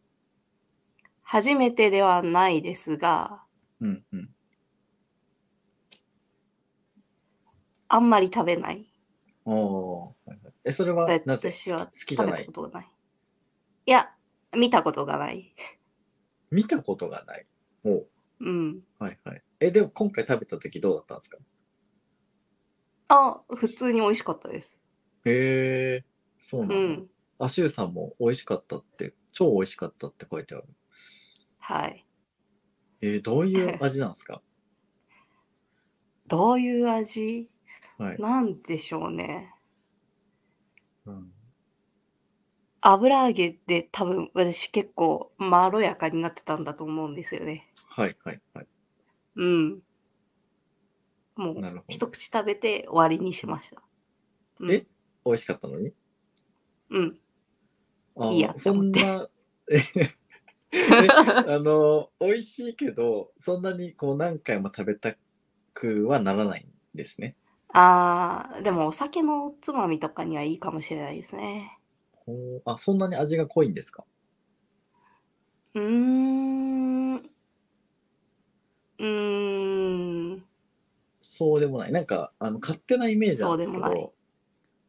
[1.23, 3.43] 初めてではないですが、
[3.81, 4.35] うんうん。
[7.89, 8.89] あんまり食べない。
[9.45, 11.51] おーはいはいえ、それはなぜ？
[11.51, 12.47] 私は好きじゃない。
[13.87, 14.15] いや、
[14.57, 15.55] 見たことがない。
[16.51, 17.47] 見たことがない。
[17.85, 18.09] おう
[18.41, 18.85] うん。
[18.99, 19.43] はいはい。
[19.61, 21.39] え、でも今回食べた時どうだったんですか？
[23.09, 24.81] あ、普通に美味しかったです。
[25.25, 26.05] へえ、
[26.39, 26.75] そうなんだ。
[26.77, 27.11] うん。
[27.39, 30.65] あ、シュウさんも美味しかったって、超美味しかったって書いてある。
[31.59, 32.07] はい。
[33.01, 34.43] えーどういう 味なんですか？
[36.27, 37.51] どういう味？
[37.99, 38.19] はい。
[38.21, 39.55] なんでしょうね。
[41.07, 41.33] うん、
[42.93, 47.67] 油揚げで多分私結構まろやかになってたんだと思うんですよね。
[47.89, 48.67] はいはいはい。
[49.37, 49.81] うん。
[51.37, 53.83] もうなるほど一口食べて終わりにしました。
[54.61, 54.87] うん、え？
[55.25, 55.95] 美味しかったのに？
[56.91, 57.19] うん。
[58.33, 59.29] いいやってそ思ってんな、
[59.71, 59.79] え
[60.73, 61.09] え
[61.47, 65.17] あの、美味しいけど、そんなにこう何回も食べた
[65.75, 67.37] くはならないんですね。
[67.73, 71.79] あー、でもお酒のおつまみとかにはいいかもしれないですね。
[72.65, 74.05] あ、そんなに味が濃いんですか？
[75.75, 77.17] うーん。
[77.17, 80.45] うーん。
[81.21, 81.93] そうでもない。
[81.93, 84.15] なんか、あの、勝手なイメージなんですけど、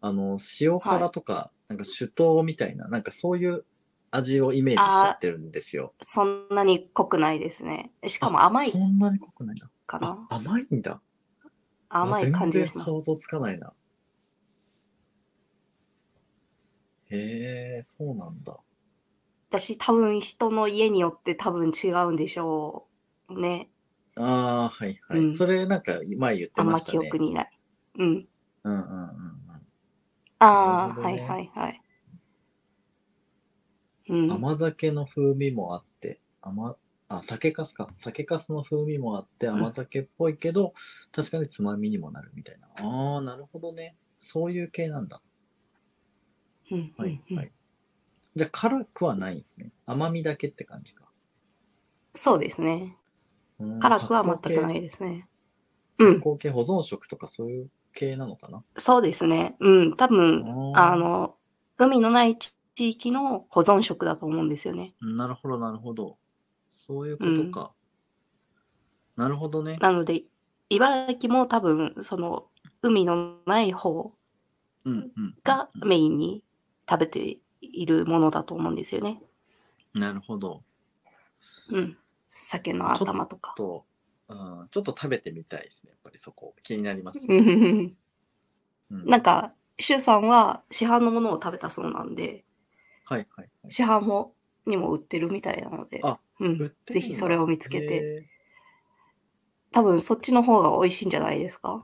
[0.02, 3.66] あの、塩辛とか、なんか酒盗みたいな、なんかそういう
[4.12, 5.94] 味をイメージしちゃってるんですよ。
[6.02, 7.92] そんなに濃くないですね。
[8.08, 9.70] しかも甘いそんなに濃くないな。
[9.86, 10.36] かなあ、。
[10.38, 11.02] 甘いんだ。
[11.90, 12.86] 甘い感じあですね。
[12.86, 13.74] 全然想像つかないな。
[17.10, 18.64] へえ、そうなんだ。
[19.50, 22.88] 私多分人の家によって多分違うんでしょ
[23.30, 23.70] うね。
[24.16, 25.20] ああ、はいはい。
[25.20, 26.98] うんそれなんか前言ってあんましたね。
[27.00, 27.50] 憶にない。
[28.00, 28.28] うん。
[28.64, 29.68] うんうんうんうん。
[30.40, 31.82] ああ、なるほどねはいはいはい。
[34.10, 34.30] うん。
[34.30, 36.76] 甘酒の風味もあって、甘、
[37.10, 37.90] あ、酒粕か。
[37.98, 40.74] 酒粕の風味もあって甘酒っぽいけど、
[41.12, 42.68] 確かにつまみにもなるみたいな。
[42.76, 43.96] ああ、なるほどね。
[44.20, 45.22] そういう系なんだ。
[46.72, 47.52] うんはい、うんはい。
[48.36, 49.72] じゃあ辛くはないんですね。
[49.86, 51.06] 甘みだけって感じか。
[52.16, 52.98] そうですね。
[53.60, 55.28] うん辛くは全くないですね。
[56.00, 56.30] うん発。
[56.30, 58.64] 酵系保存食とかそういう系なのかな？
[58.78, 59.56] そうですね。
[59.60, 59.96] うん。
[59.96, 61.36] 多分、あの、
[61.78, 64.94] 海のない地域の保存食だと思うんですよね。
[65.02, 66.18] なるほど、なるほど。
[66.70, 67.74] そういうことか。
[69.16, 69.78] なるほどね。
[69.82, 70.24] なので、
[70.70, 72.50] 茨城も多分、その、
[72.84, 74.14] 海のない方
[74.86, 75.36] うんうん。
[75.44, 76.44] がメインに
[76.90, 79.22] 食べているものだと思うんですよね。
[79.94, 80.64] なるほど。
[81.70, 81.98] うん。
[82.30, 83.54] 鮭の頭とか。
[83.58, 83.86] と、
[84.30, 85.92] うん、ちょっと食べてみたいですね。
[85.92, 86.56] やっぱりそこ。
[86.64, 87.20] 気になります。
[87.28, 87.38] うん
[88.90, 92.46] うんなんか、シュウさんは市販のものを食べたそうなんで、
[93.04, 93.72] はいはいはい。
[93.72, 94.34] 市販も
[94.66, 98.30] にも売ってるみたいなので、あうんぜひそれを見つけて、へ
[99.72, 101.84] 多分そっちの方が美味しいんじゃないですか？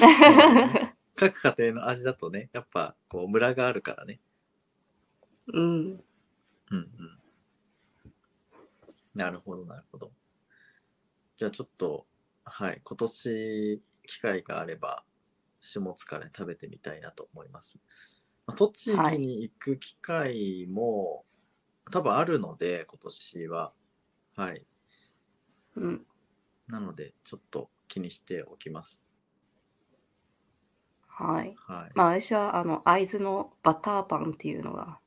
[0.00, 4.20] ー 各家庭の味だとね、やっぱこうムラがあるからね。
[5.52, 5.64] うん。
[5.64, 6.02] うん
[6.70, 7.22] うん。
[9.14, 10.12] なるほど、なるほど。
[11.36, 12.06] じゃあちょっと、
[12.44, 15.04] はい、今年機会があれば、
[15.60, 17.78] 下津から食べてみたいなと思います。
[18.46, 21.24] まあ栃木に行く機会も、
[21.90, 23.72] 多分あるので、今年は。
[24.34, 24.66] はい。
[25.76, 26.06] うん。
[26.68, 29.11] なので、ちょっと気にしておきます。
[31.14, 31.54] はい。
[31.66, 31.90] はい。
[31.94, 34.98] まあ私は、あの、会津のバターパンっていうのが、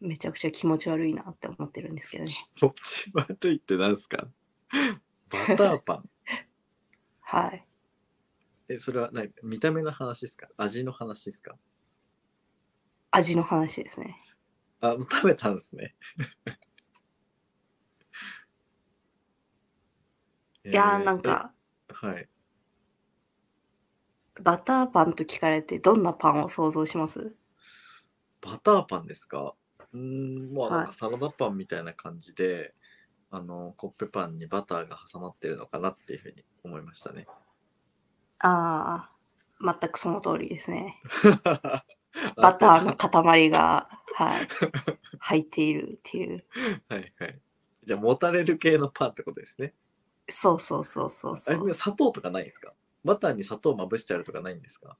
[0.00, 2.32] めちゃくちゃ気持ち悪いなって思ってるんですけどね。
[2.60, 4.28] こっち悪いって何ですか？
[5.30, 6.10] バターパン？
[7.20, 7.66] はい。
[8.68, 9.32] え、それは何？
[9.42, 10.48] 見た目の話ですか？
[10.56, 11.56] 味の話ですか？
[13.10, 14.16] 味の話ですね。
[14.80, 15.94] あ、もう食べたんですね。
[20.64, 21.52] いやーえなんか、
[21.90, 22.28] えはい。
[24.40, 27.34] バターパンと聞かれてどんなパンを想像します？
[28.40, 29.54] バターパンですか？
[29.92, 32.74] うーん、まあなんはいかサラダパンみたいな感じで、
[33.30, 37.26] あの、コッペパンにバターが挟まってるのかなっていうふうに思いましたね。
[38.38, 39.10] あ
[39.60, 41.00] あ、全くその通りですね。
[42.36, 44.48] バターの塊が、はい、
[45.18, 46.44] 入っているっていう。
[46.88, 47.40] はいはい。
[47.84, 49.74] じゃあ、もたれる系のパンってことですね。
[50.28, 51.74] そうそうそうそうそう。
[51.74, 52.74] 砂糖とかないですか？
[53.06, 54.98] バターに砂糖まぶしてあるとかないんですか？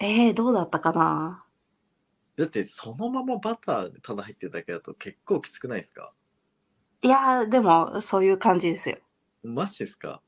[0.00, 1.44] えー、どうだったかな？
[2.36, 6.12] だって、そのままバターただ入ってるだけだと結構きつくないですか？
[7.02, 8.98] いやー、でも、そういう感じですよ。
[9.42, 10.22] マジですか？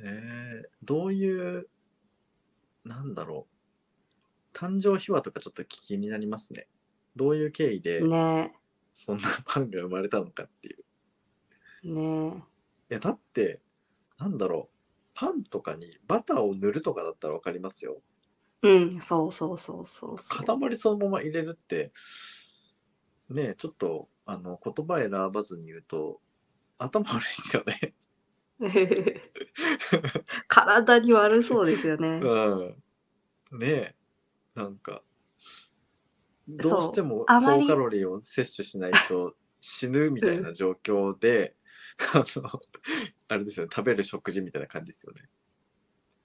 [0.00, 1.68] えー、どういう、
[2.84, 3.46] なんだろ
[4.54, 4.56] う。
[4.56, 6.66] 誕生秘話とかちょっと気になりますね。
[7.14, 8.54] どういう経緯でね
[8.94, 10.84] そんなパンが生まれたのかっていう。
[11.84, 12.44] え、ね
[12.90, 13.60] いや、だって、
[14.18, 14.76] なんだろう。
[15.14, 18.02] パンとかにバターを塗るとかだったらわかりますよ。
[18.62, 18.68] え。
[18.68, 20.58] うん、そうそうそうそうそう。
[20.58, 21.92] 塊そのまま入れるって、
[23.30, 26.20] ねえ、ちょっと、あの、言葉選ばずに言うと、
[26.78, 27.94] 頭悪いですよね。
[30.48, 32.20] 体に悪そうですよね。
[32.22, 33.58] うん。
[33.58, 33.94] ねえ、
[34.54, 35.02] なんか、
[36.48, 41.56] どうしても高カロリーを摂取しないと死ぬみたいな状況で、
[42.14, 42.60] あの、
[43.28, 45.28] あれですよね、食べる食事みたいな感じですよね。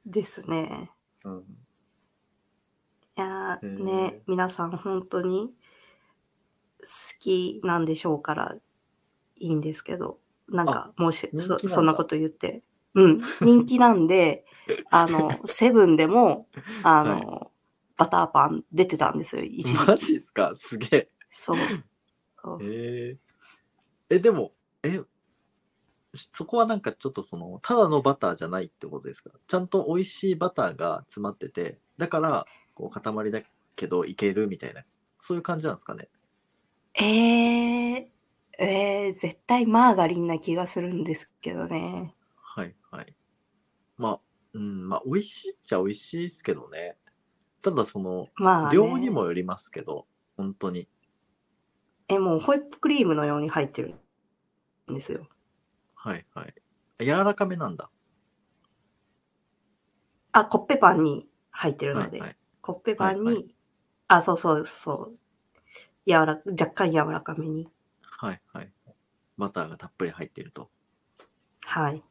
[0.06, 0.91] ですね。
[1.24, 1.39] うん。
[1.41, 1.43] い
[3.19, 5.54] やね、皆さん本当に
[6.80, 6.86] 好
[7.19, 8.56] きなんでしょうから
[9.36, 14.45] いいんですけど、なんかもしそそんなこと言って、うん、人気なんで、
[14.89, 16.47] あの、セブンでも、
[16.84, 17.52] あの、
[17.97, 20.06] バターパン出てたんですよ、一マ時期。
[20.08, 20.54] ジですか？
[20.56, 21.10] すげえ。
[21.30, 21.58] そう。
[22.41, 23.17] そうえ
[24.10, 25.00] ええ、でも、え、
[26.14, 29.30] そこはなんかちょっとその、ただのバターじゃないってことですか？
[29.47, 33.41] ちゃんと美味しいバターが詰まってて、だから、こう、塊だ
[33.76, 34.84] けどいけるみたいな、
[35.20, 36.09] そういう感じなんですかね？
[36.95, 38.05] えー、
[38.59, 42.14] えー、絶対マーガリンな気がするんですけどね。
[42.36, 43.16] はいはい。
[43.97, 44.20] まあ、
[44.53, 46.97] うん、まあ、美味しいっちゃ美味しいですけどね。
[47.62, 48.76] ただその、まあ、ね。
[48.76, 50.89] 量にもよりますけど、本当に。
[52.09, 53.95] え、もうホイップクリームのように入ってる
[54.91, 55.26] んですよ。
[56.04, 57.06] はいはい。
[57.06, 57.91] 柔らかめなんだ。
[60.32, 62.38] あ、コッペパンに入ってるので、はいはい。
[62.62, 63.41] コッペパンに、はいは
[64.08, 65.16] あ、そうそうそう。
[66.08, 67.68] 柔ら若干柔らかめに。
[68.02, 68.72] はいはい。
[69.38, 70.72] バターがたっぷり入っていると。
[71.62, 72.04] はい。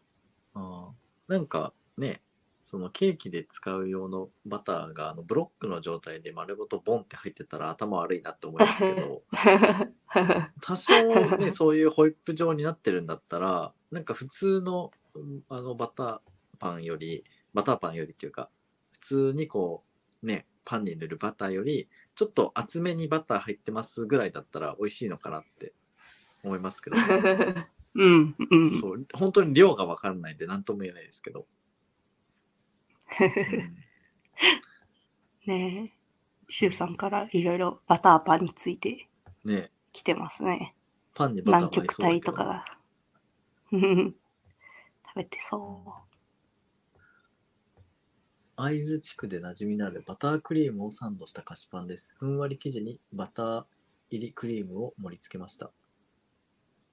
[0.55, 2.22] あーなんかね、
[2.71, 9.23] そのケーキで使う用のバターがあのブロックの状態で丸ごとボンって入ってたら頭悪いなって思いますけど
[10.62, 16.21] 多少ね そういうホイップ状になってるんだったらなんか普通のうんあのバター
[16.61, 18.49] パンよりバターパンよりっていうか
[18.93, 19.83] 普通にこ
[20.23, 25.73] うねパンに塗るバターよりちょっと厚めにバター入ってますぐらいだったら美味しいのかなって
[26.45, 26.97] 思いますけど、
[27.97, 28.71] うんうん。
[28.71, 31.47] そう本当に量が分からないんで何とも言えないですけど、うん
[35.46, 35.92] ねえ、
[36.48, 39.08] シュウさんからいろいろバターパンについて
[39.44, 40.74] ね来てますね。
[41.14, 42.64] パンにバター南極体とかが。
[43.72, 44.14] うん
[45.06, 45.82] 食べてそ
[48.56, 52.14] 会津地区で馴染みのあるバタークリームをサンドした菓子パンです。
[52.18, 53.64] ふんわり生地にバター
[54.11, 55.70] 入りクリームを盛り付けました。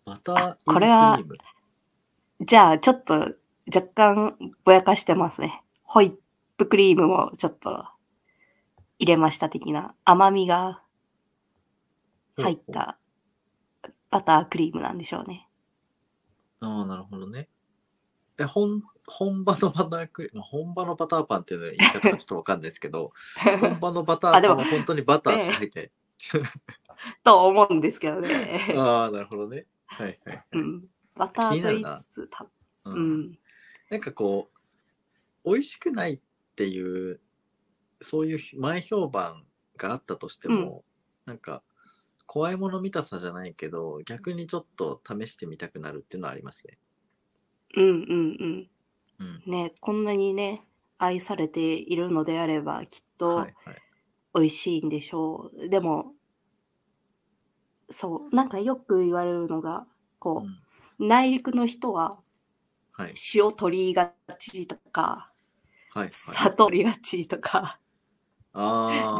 [0.06, 1.34] バター入りクリこれはーム。
[1.34, 2.46] う。
[2.46, 3.34] じゃあ、ちょっと
[3.74, 5.62] 若干ぼやかしてますね。
[5.88, 6.12] ホイッ
[6.58, 7.86] プクリームもちょっと
[9.00, 10.84] 入れました的な甘みが
[12.36, 13.00] 入った
[14.12, 15.48] バタークリームなんでしょうね。
[16.60, 17.48] ああ、なるほどね。
[18.38, 23.12] え、本、本場のバタークリーム、本場のバターパンっていうのは言い方がちょっとわかんないですけど、
[23.62, 25.92] 本場のバターパンは本当にバターしか入って
[27.24, 28.74] と思うんですけどね。
[28.78, 29.66] ああ、なるほどね。
[29.86, 30.46] はいはい。
[30.52, 30.86] うん、
[31.16, 32.46] バターと言いつつ、た
[32.86, 33.40] ううんん、
[33.90, 34.57] なんかこう、
[35.48, 36.22] 美味しくないっ
[36.56, 37.22] ていう、
[38.02, 40.86] そういう前評判があったとしても、
[41.26, 41.64] なんか、
[42.28, 46.80] 怖いもの見たさじゃないけど、逆にちょっと試してみたくなるっていうのはありますね。
[47.76, 48.72] うんうんうん。
[49.20, 49.44] うん。
[49.48, 50.66] ね、こんなにね、
[50.98, 53.84] 愛されているのであれば、きっとはいはい。
[54.36, 55.70] 美味しいんでしょう。
[55.70, 56.16] でも、
[57.90, 59.88] そう、なんかよく言われるのが、
[60.38, 60.64] うこん、
[61.00, 62.22] う、内陸の人は
[62.92, 63.22] はい。
[63.34, 65.32] 塩取りがちとか、
[65.98, 66.38] はい、はい。
[66.38, 67.80] 砂糖取りがちとか、
[68.54, 68.60] あ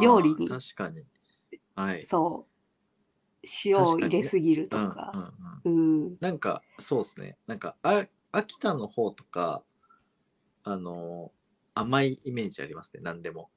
[0.00, 1.04] 料理に確かに。
[1.76, 2.02] はい。
[2.02, 5.32] そう、塩を入れすぎるとか、うん。
[5.64, 5.70] う
[6.10, 7.38] ん、なんか、そうですね。
[7.46, 9.64] なんか、あ秋田の方とか、
[10.62, 11.38] あのー
[11.74, 13.00] 甘いイメージありますね。
[13.02, 13.50] 何でも。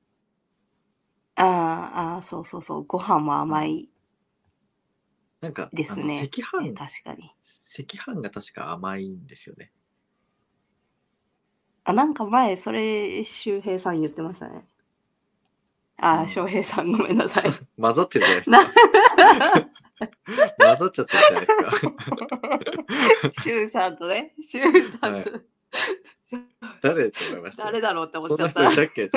[1.36, 3.90] あーあー、そうそうそう、ご飯も甘い
[5.42, 6.32] なんか、ですね。
[6.34, 7.34] 赤飯ね確かに。
[7.78, 9.72] 赤飯が確か甘いんですよね。
[11.84, 14.64] あ、なんか前、それ、周平さん言ってましたね。
[15.98, 17.44] ああ、うん翔平さんごめんなさい。
[17.80, 18.72] 混ざってるじゃないですなか。
[20.58, 21.56] 混ざっちゃってるじゃないです
[23.32, 23.42] か。
[23.44, 25.32] シュウさんとね、シュウさんと、
[26.82, 27.66] 誰って思いました。
[27.66, 28.64] 誰だろうって思っちゃった。
[28.64, 29.10] な人いたっけ？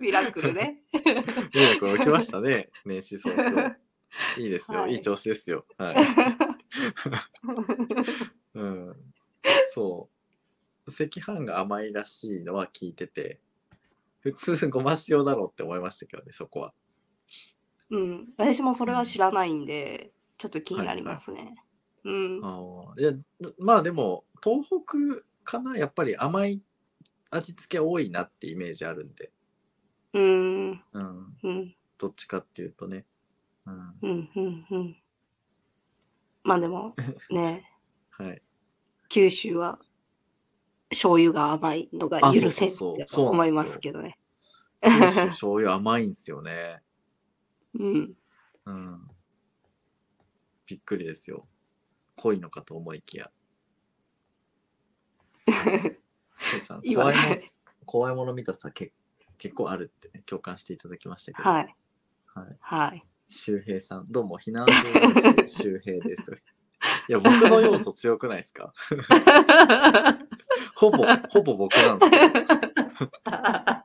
[0.00, 0.82] ミラクルね。
[0.92, 1.00] ミ
[1.62, 2.70] ラクル起きましたね。
[2.84, 3.76] 年始早々。
[4.38, 4.82] いいですよ。
[4.82, 5.66] はいいい調子ですよ。
[5.76, 5.96] はい。
[8.54, 8.96] うん。
[9.72, 10.10] そ
[10.86, 10.90] う。
[10.90, 13.40] 赤飯が甘いらしいのは聞いてて、
[14.20, 16.74] 普通ごま塩だろうって思いましたけどね、そこは。
[17.90, 21.54] うん、私もそれは知らないんで、ちょっと気になりますね。
[22.04, 22.40] うん。
[22.44, 23.12] ああいや、
[23.58, 26.62] まあでも、東北かな、やっぱり甘い
[27.30, 29.30] 味付け多いなってイメージあるんで、
[30.14, 30.70] うん。
[30.70, 31.36] うん。
[31.42, 31.76] うん。
[31.98, 33.04] どっちかっていうとね。
[33.66, 33.94] うん。
[34.02, 34.30] うん。
[34.36, 34.66] うん。
[34.70, 34.96] うん。
[36.44, 36.94] まあでも、
[37.30, 37.70] ね、
[38.10, 38.42] はい。
[39.14, 39.78] 九州は
[40.90, 44.18] 醤油が甘いのがあ許せんってそう思いますけどね。
[44.80, 46.82] 醤油甘いんですよね。
[47.78, 48.14] うん。
[48.66, 49.08] うん。
[50.66, 51.46] びっくりですよ。
[52.16, 53.30] 濃いのかと思いきや。
[56.92, 57.22] 怖いも
[57.86, 58.92] 怖いもの見たさけ
[59.38, 61.48] 結構あるって、ね、共感していただきましたけど。
[61.48, 61.76] はい。
[62.34, 62.56] はい。
[62.58, 63.06] はい。
[63.28, 66.42] 周平さん、どうも、避難所 周平です。
[67.08, 68.72] いや、僕の要素強くないですか？
[70.76, 72.30] ほぼ、ほぼ僕なんですよ。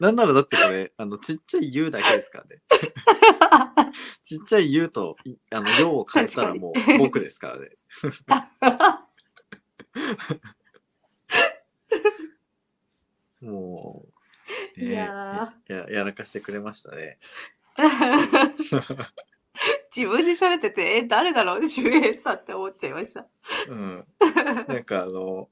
[0.00, 2.62] なんならだってこれ、あの、ちっちゃい U だけですからね。
[4.24, 7.70] ちっちゃい U と、いあの、量を変えたらもう僕ですからね。
[13.40, 14.04] も
[14.76, 17.18] う、ねいやややらかしてくれましたね。
[19.94, 21.64] 自分で喋ってて、え、誰だろう？
[21.68, 23.26] 周平さんって思っちゃいました。
[23.68, 24.06] うん。
[24.68, 25.48] なんかあの、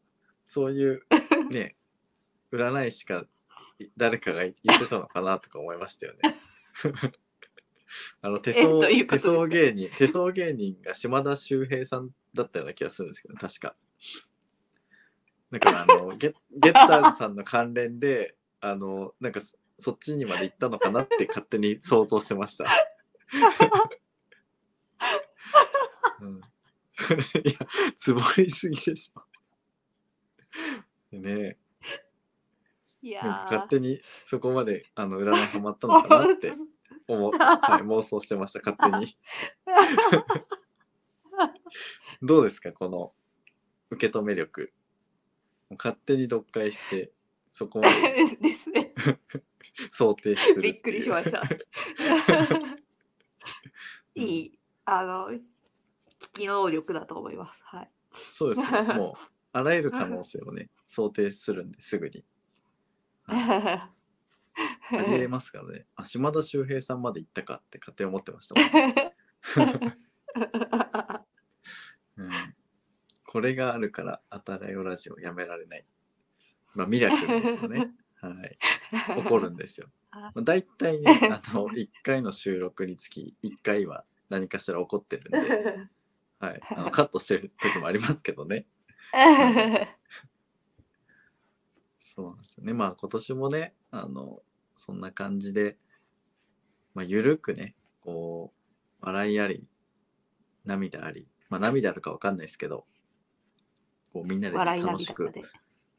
[0.46, 1.02] そういう、
[1.50, 1.76] ね、
[2.52, 3.26] 占い師か
[3.78, 6.20] い誰かが言ってたのかなとか思いましたよね。
[8.20, 13.74] あの手え相手相芸人手相芸人が島田秀平さんだったような気がするんですけど確か
[15.50, 22.66] だからあのゲゲッターズさんの関連であのなんかそそっちにまで行ったのかなって勝手に想像してました、
[26.20, 26.44] うん、いや
[27.96, 29.22] つぼりすぎでしょ。
[31.16, 31.56] ね
[33.00, 33.68] いや勝ー。
[33.68, 36.52] 手にそこまであの占いハマったのかなって
[37.06, 39.16] 思う、 はい、妄想してました勝手に。
[42.22, 43.12] どうですかこの
[43.90, 44.72] 受け止め力。
[45.70, 47.12] 勝手に読解して
[47.48, 48.36] そこまで。
[48.40, 48.92] ですね。
[49.92, 51.42] 想定するびっくりしました。
[54.14, 55.30] いい、あの、
[56.34, 57.64] 聞き能力だと思います。
[57.66, 57.90] はい。
[58.14, 59.20] そうですよもう
[59.52, 62.24] あらゆる可能性をね想定するんですぐに
[63.26, 63.90] あ
[64.90, 68.70] りえますからねあ島田秀平さんまで行ったかって勝手に思ってましたもん
[72.16, 72.30] うん
[73.28, 75.84] これがあるから、あたらよラジオやめられない。
[76.74, 77.90] まあ、ミラクルですよね。
[78.22, 78.58] はい。
[79.22, 79.88] 起こるんですよ。
[80.10, 85.88] まあ、大体ね、あの、1回の収録につき、1回は何かしら起こってるんで、
[86.38, 86.60] はい。
[86.76, 88.66] あのカットしてる時もありますけどね。
[91.98, 92.72] そうなんですよね。
[92.72, 94.42] まあ、今年もね、あの、
[94.76, 95.78] そんな感じで、
[96.94, 98.52] まあ、ゆるくね、こ
[99.00, 99.66] う、笑いあり、
[100.64, 102.86] 涙あり、まあ、涙あるかわかんないですけど、
[104.12, 105.30] こうみんなで楽しく。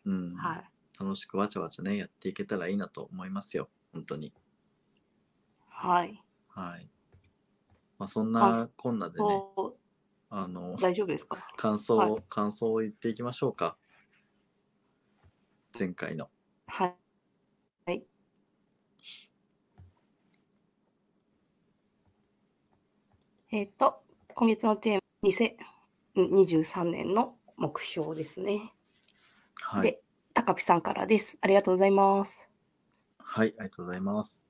[0.06, 0.70] うん、はい。
[1.00, 3.70] 楽しくわちゃわちゃね、やっていけたらいいなと思いますよ。
[3.94, 4.34] 本当に。
[5.70, 6.22] はい。
[6.50, 6.90] はい。
[7.98, 9.26] まあ、そん感なこんなでね、
[9.56, 9.78] お
[10.30, 11.38] あの、大丈夫ですか？
[11.58, 13.78] 感想、はい感想を言っていきましょうか。
[15.78, 16.30] 前回の。
[16.68, 16.96] はい。
[17.86, 18.06] はい。
[23.52, 24.04] えっ、と、
[24.36, 25.30] 今月のテーマ、
[26.16, 28.74] 2023年の目標ですね。
[29.56, 29.82] はい。
[29.82, 30.02] で、
[30.34, 31.38] 高ピさんからです。
[31.42, 32.50] ありがとうございます。
[33.18, 34.46] はい、ありがとうございます。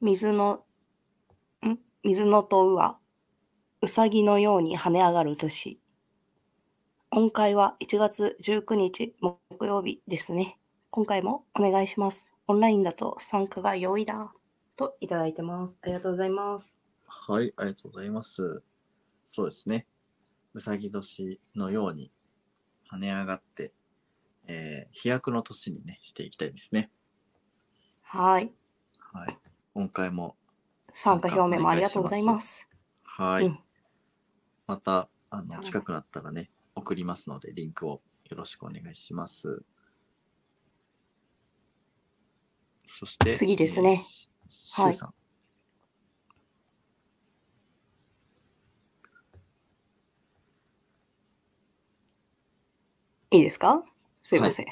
[0.00, 0.60] 水の、ん
[2.04, 2.96] 水のとうは、
[3.82, 5.80] うさぎのように跳ね上がる年。
[7.10, 10.60] 今回は1月19日木曜日ですね。
[10.90, 12.30] 今回もお願いします。
[12.46, 14.32] オンラインだと参加が容易だ。
[14.76, 15.76] といただいてます。
[15.82, 16.76] ありがとうございます。
[17.04, 18.62] はい、ありがとうございます。
[19.26, 19.88] そうですね。
[20.54, 22.12] うさぎ年のように
[22.88, 23.72] 跳ね上がって、
[24.46, 26.92] えー飛躍の年にね、していきたいですね。
[28.02, 28.52] はい。
[29.12, 29.36] はい。
[29.74, 30.36] 今回も、
[31.00, 32.66] 参加表明もありがとうございます。
[33.04, 33.46] はい。
[33.46, 33.58] うん
[34.66, 39.62] また、あの、はい近くなったらね、送りますので、リンクをよろしくお願いします。
[42.86, 44.28] そして、次ですねえーし
[44.74, 45.14] しゅうさん。
[53.30, 53.84] いいですか
[54.24, 54.66] すいません。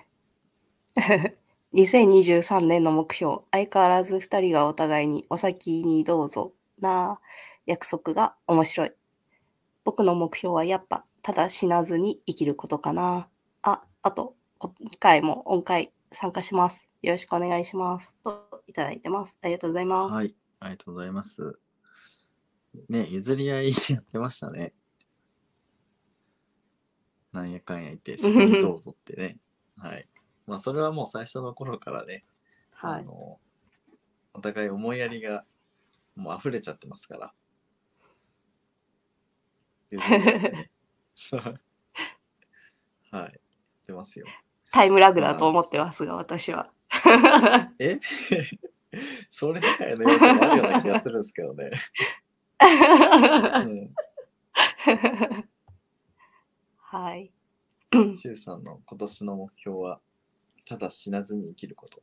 [1.77, 7.20] 2023年の目標、相変わらず2人がお互いにお先にどうぞな
[7.66, 8.93] 約束が面白い。
[9.85, 13.29] 僕の目標はやっぱ、ただ死なずに生きることかな。
[13.61, 16.89] あ、あと、今回も音階参加します。
[17.03, 18.16] よろしくお願いします。
[18.24, 19.39] といただいてます。
[19.43, 20.14] ありがとうございます。
[20.14, 21.59] はい、ありがとうございます。
[22.89, 24.72] ね、譲り合いやってましたね。
[27.33, 29.37] なんやかんや言って、先にどうぞってね。
[29.77, 30.09] はい。
[30.47, 32.24] まあ、それはもう最初の頃からね、
[32.72, 33.01] はい。
[33.01, 33.38] あの、
[34.34, 35.44] お互い思いやりが
[36.14, 37.32] もう溢れちゃってますから。
[39.90, 40.70] 譲り合ってね
[43.11, 43.22] はい。
[43.22, 43.30] やっ
[43.86, 44.26] てますよ。
[44.72, 46.70] タイムラグだと思ってますが、私は。
[47.78, 47.99] え？
[49.30, 51.70] それ以外の要素もあるような気がするんですけどね。
[52.61, 52.66] う
[53.66, 53.94] ん。
[56.78, 57.32] はい。
[57.92, 60.01] シュウさんの今年の目標は、
[60.66, 62.02] ただ死なずに生きること。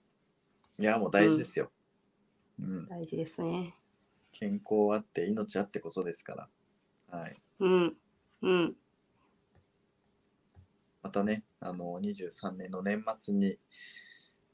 [0.80, 1.70] いや、もう大事ですよ。
[2.60, 2.88] うん。
[2.88, 3.76] 大事ですね。
[4.32, 6.50] 健康あって、命あってこそですか
[7.12, 7.20] ら。
[7.20, 7.36] はい。
[7.60, 7.98] うん。
[8.42, 8.76] うん。
[11.04, 13.60] またね、あの、23年の年末に、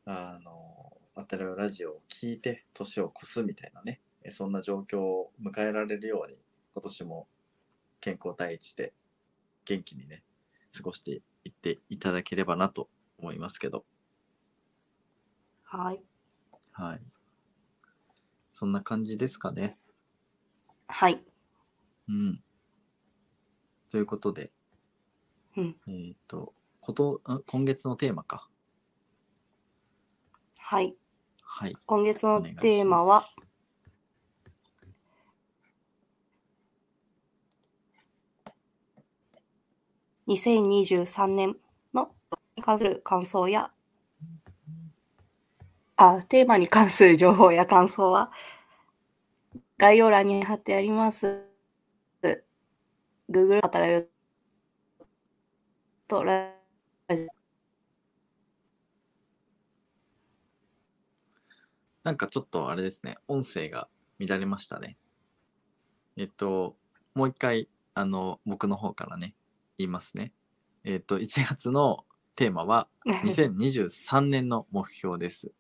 [0.06, 6.40] あの、あたらよラジオを聞いて、年を越すみたいなね、えそんな状況を迎えられるように、
[6.74, 7.28] 今年も
[8.02, 8.94] 健康第一で
[9.66, 10.24] 元気にね、
[10.76, 12.90] 過ごしていっていただければなと
[13.20, 13.86] 思いますけど、
[15.72, 16.02] はい。
[16.72, 17.02] はい。
[18.50, 19.78] そんな感じですかね。
[20.88, 21.24] はい。
[22.08, 22.42] うん。
[23.92, 24.52] ということで、
[25.56, 25.76] うん。
[25.88, 28.50] えっ、と、こと、あ今月のテーマか。
[30.58, 30.96] はい。
[31.44, 31.78] はい。
[31.86, 33.24] 今月のお願いしますテーマは、
[40.28, 41.56] 2023年
[41.94, 42.12] の
[42.56, 43.72] に関する感想や、
[46.02, 48.32] あ、テーマに関する情報や感想は、
[49.78, 51.46] 概要欄に貼ってあります。
[53.30, 54.08] Google あたらよ
[56.08, 56.54] とラ
[62.04, 63.90] なんかちょっとあれですね、音声が
[64.20, 64.98] 乱れましたね。
[66.16, 66.78] えっと、
[67.14, 69.36] もう一回、あの、僕の方からね、
[69.78, 70.32] 言いますね。
[70.86, 72.06] えっと、1月の
[72.38, 75.52] テーマは、 2023年の目標です。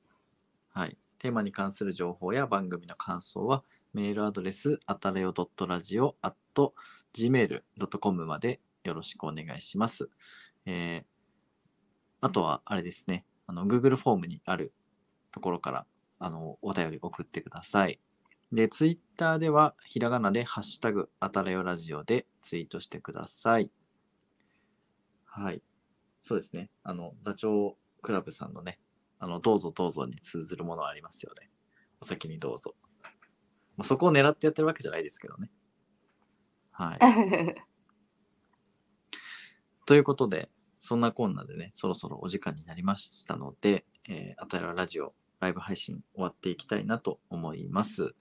[1.20, 3.64] テーマに関する情報や番組の感想は、
[3.94, 10.10] メールアドレス、あたれよ .radio.gmail.com までよろしくお願いします。
[10.66, 11.10] えー
[12.22, 14.74] あとは、あれですね、あの、Google フォームにある
[15.32, 15.86] ところから、
[16.20, 18.00] あの、お便り送ってください。
[18.52, 23.72] で、Twitter では、ひらがなで、ハッシュタグ、あたれよラジオでツイートしてください。
[25.26, 25.62] はい。
[26.24, 26.70] そうですね。
[26.84, 28.80] あの、ダチョウ倶楽部さんのね、
[29.20, 31.50] あの、どうぞどうぞに通ずるものありますよね。
[32.02, 32.76] お先にどうぞ。
[33.78, 35.52] まあ、そこを狙ってやってるわけじゃないですけどね。
[36.72, 37.00] はい。
[39.86, 40.50] ということで、
[40.80, 48.16] そんなこんなでね、そろそろお時間になりましたので、えー、あたらラジオライブ配信終わっていきたいなと思います。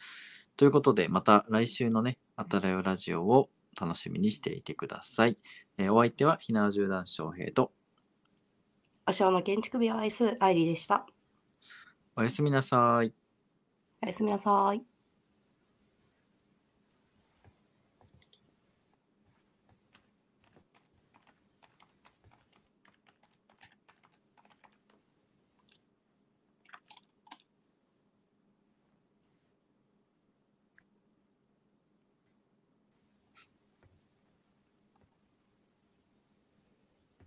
[0.56, 3.48] ということで、また来週のね、あたらよラジオを
[3.80, 5.36] 楽しみにしていてください。
[5.76, 7.72] えーお相手は、ひなわじゅうだん翔平と、
[9.08, 11.06] お塩の建築美を愛す愛理でした。
[12.14, 13.14] おやすみなさい。
[14.02, 14.97] おやすみなさい。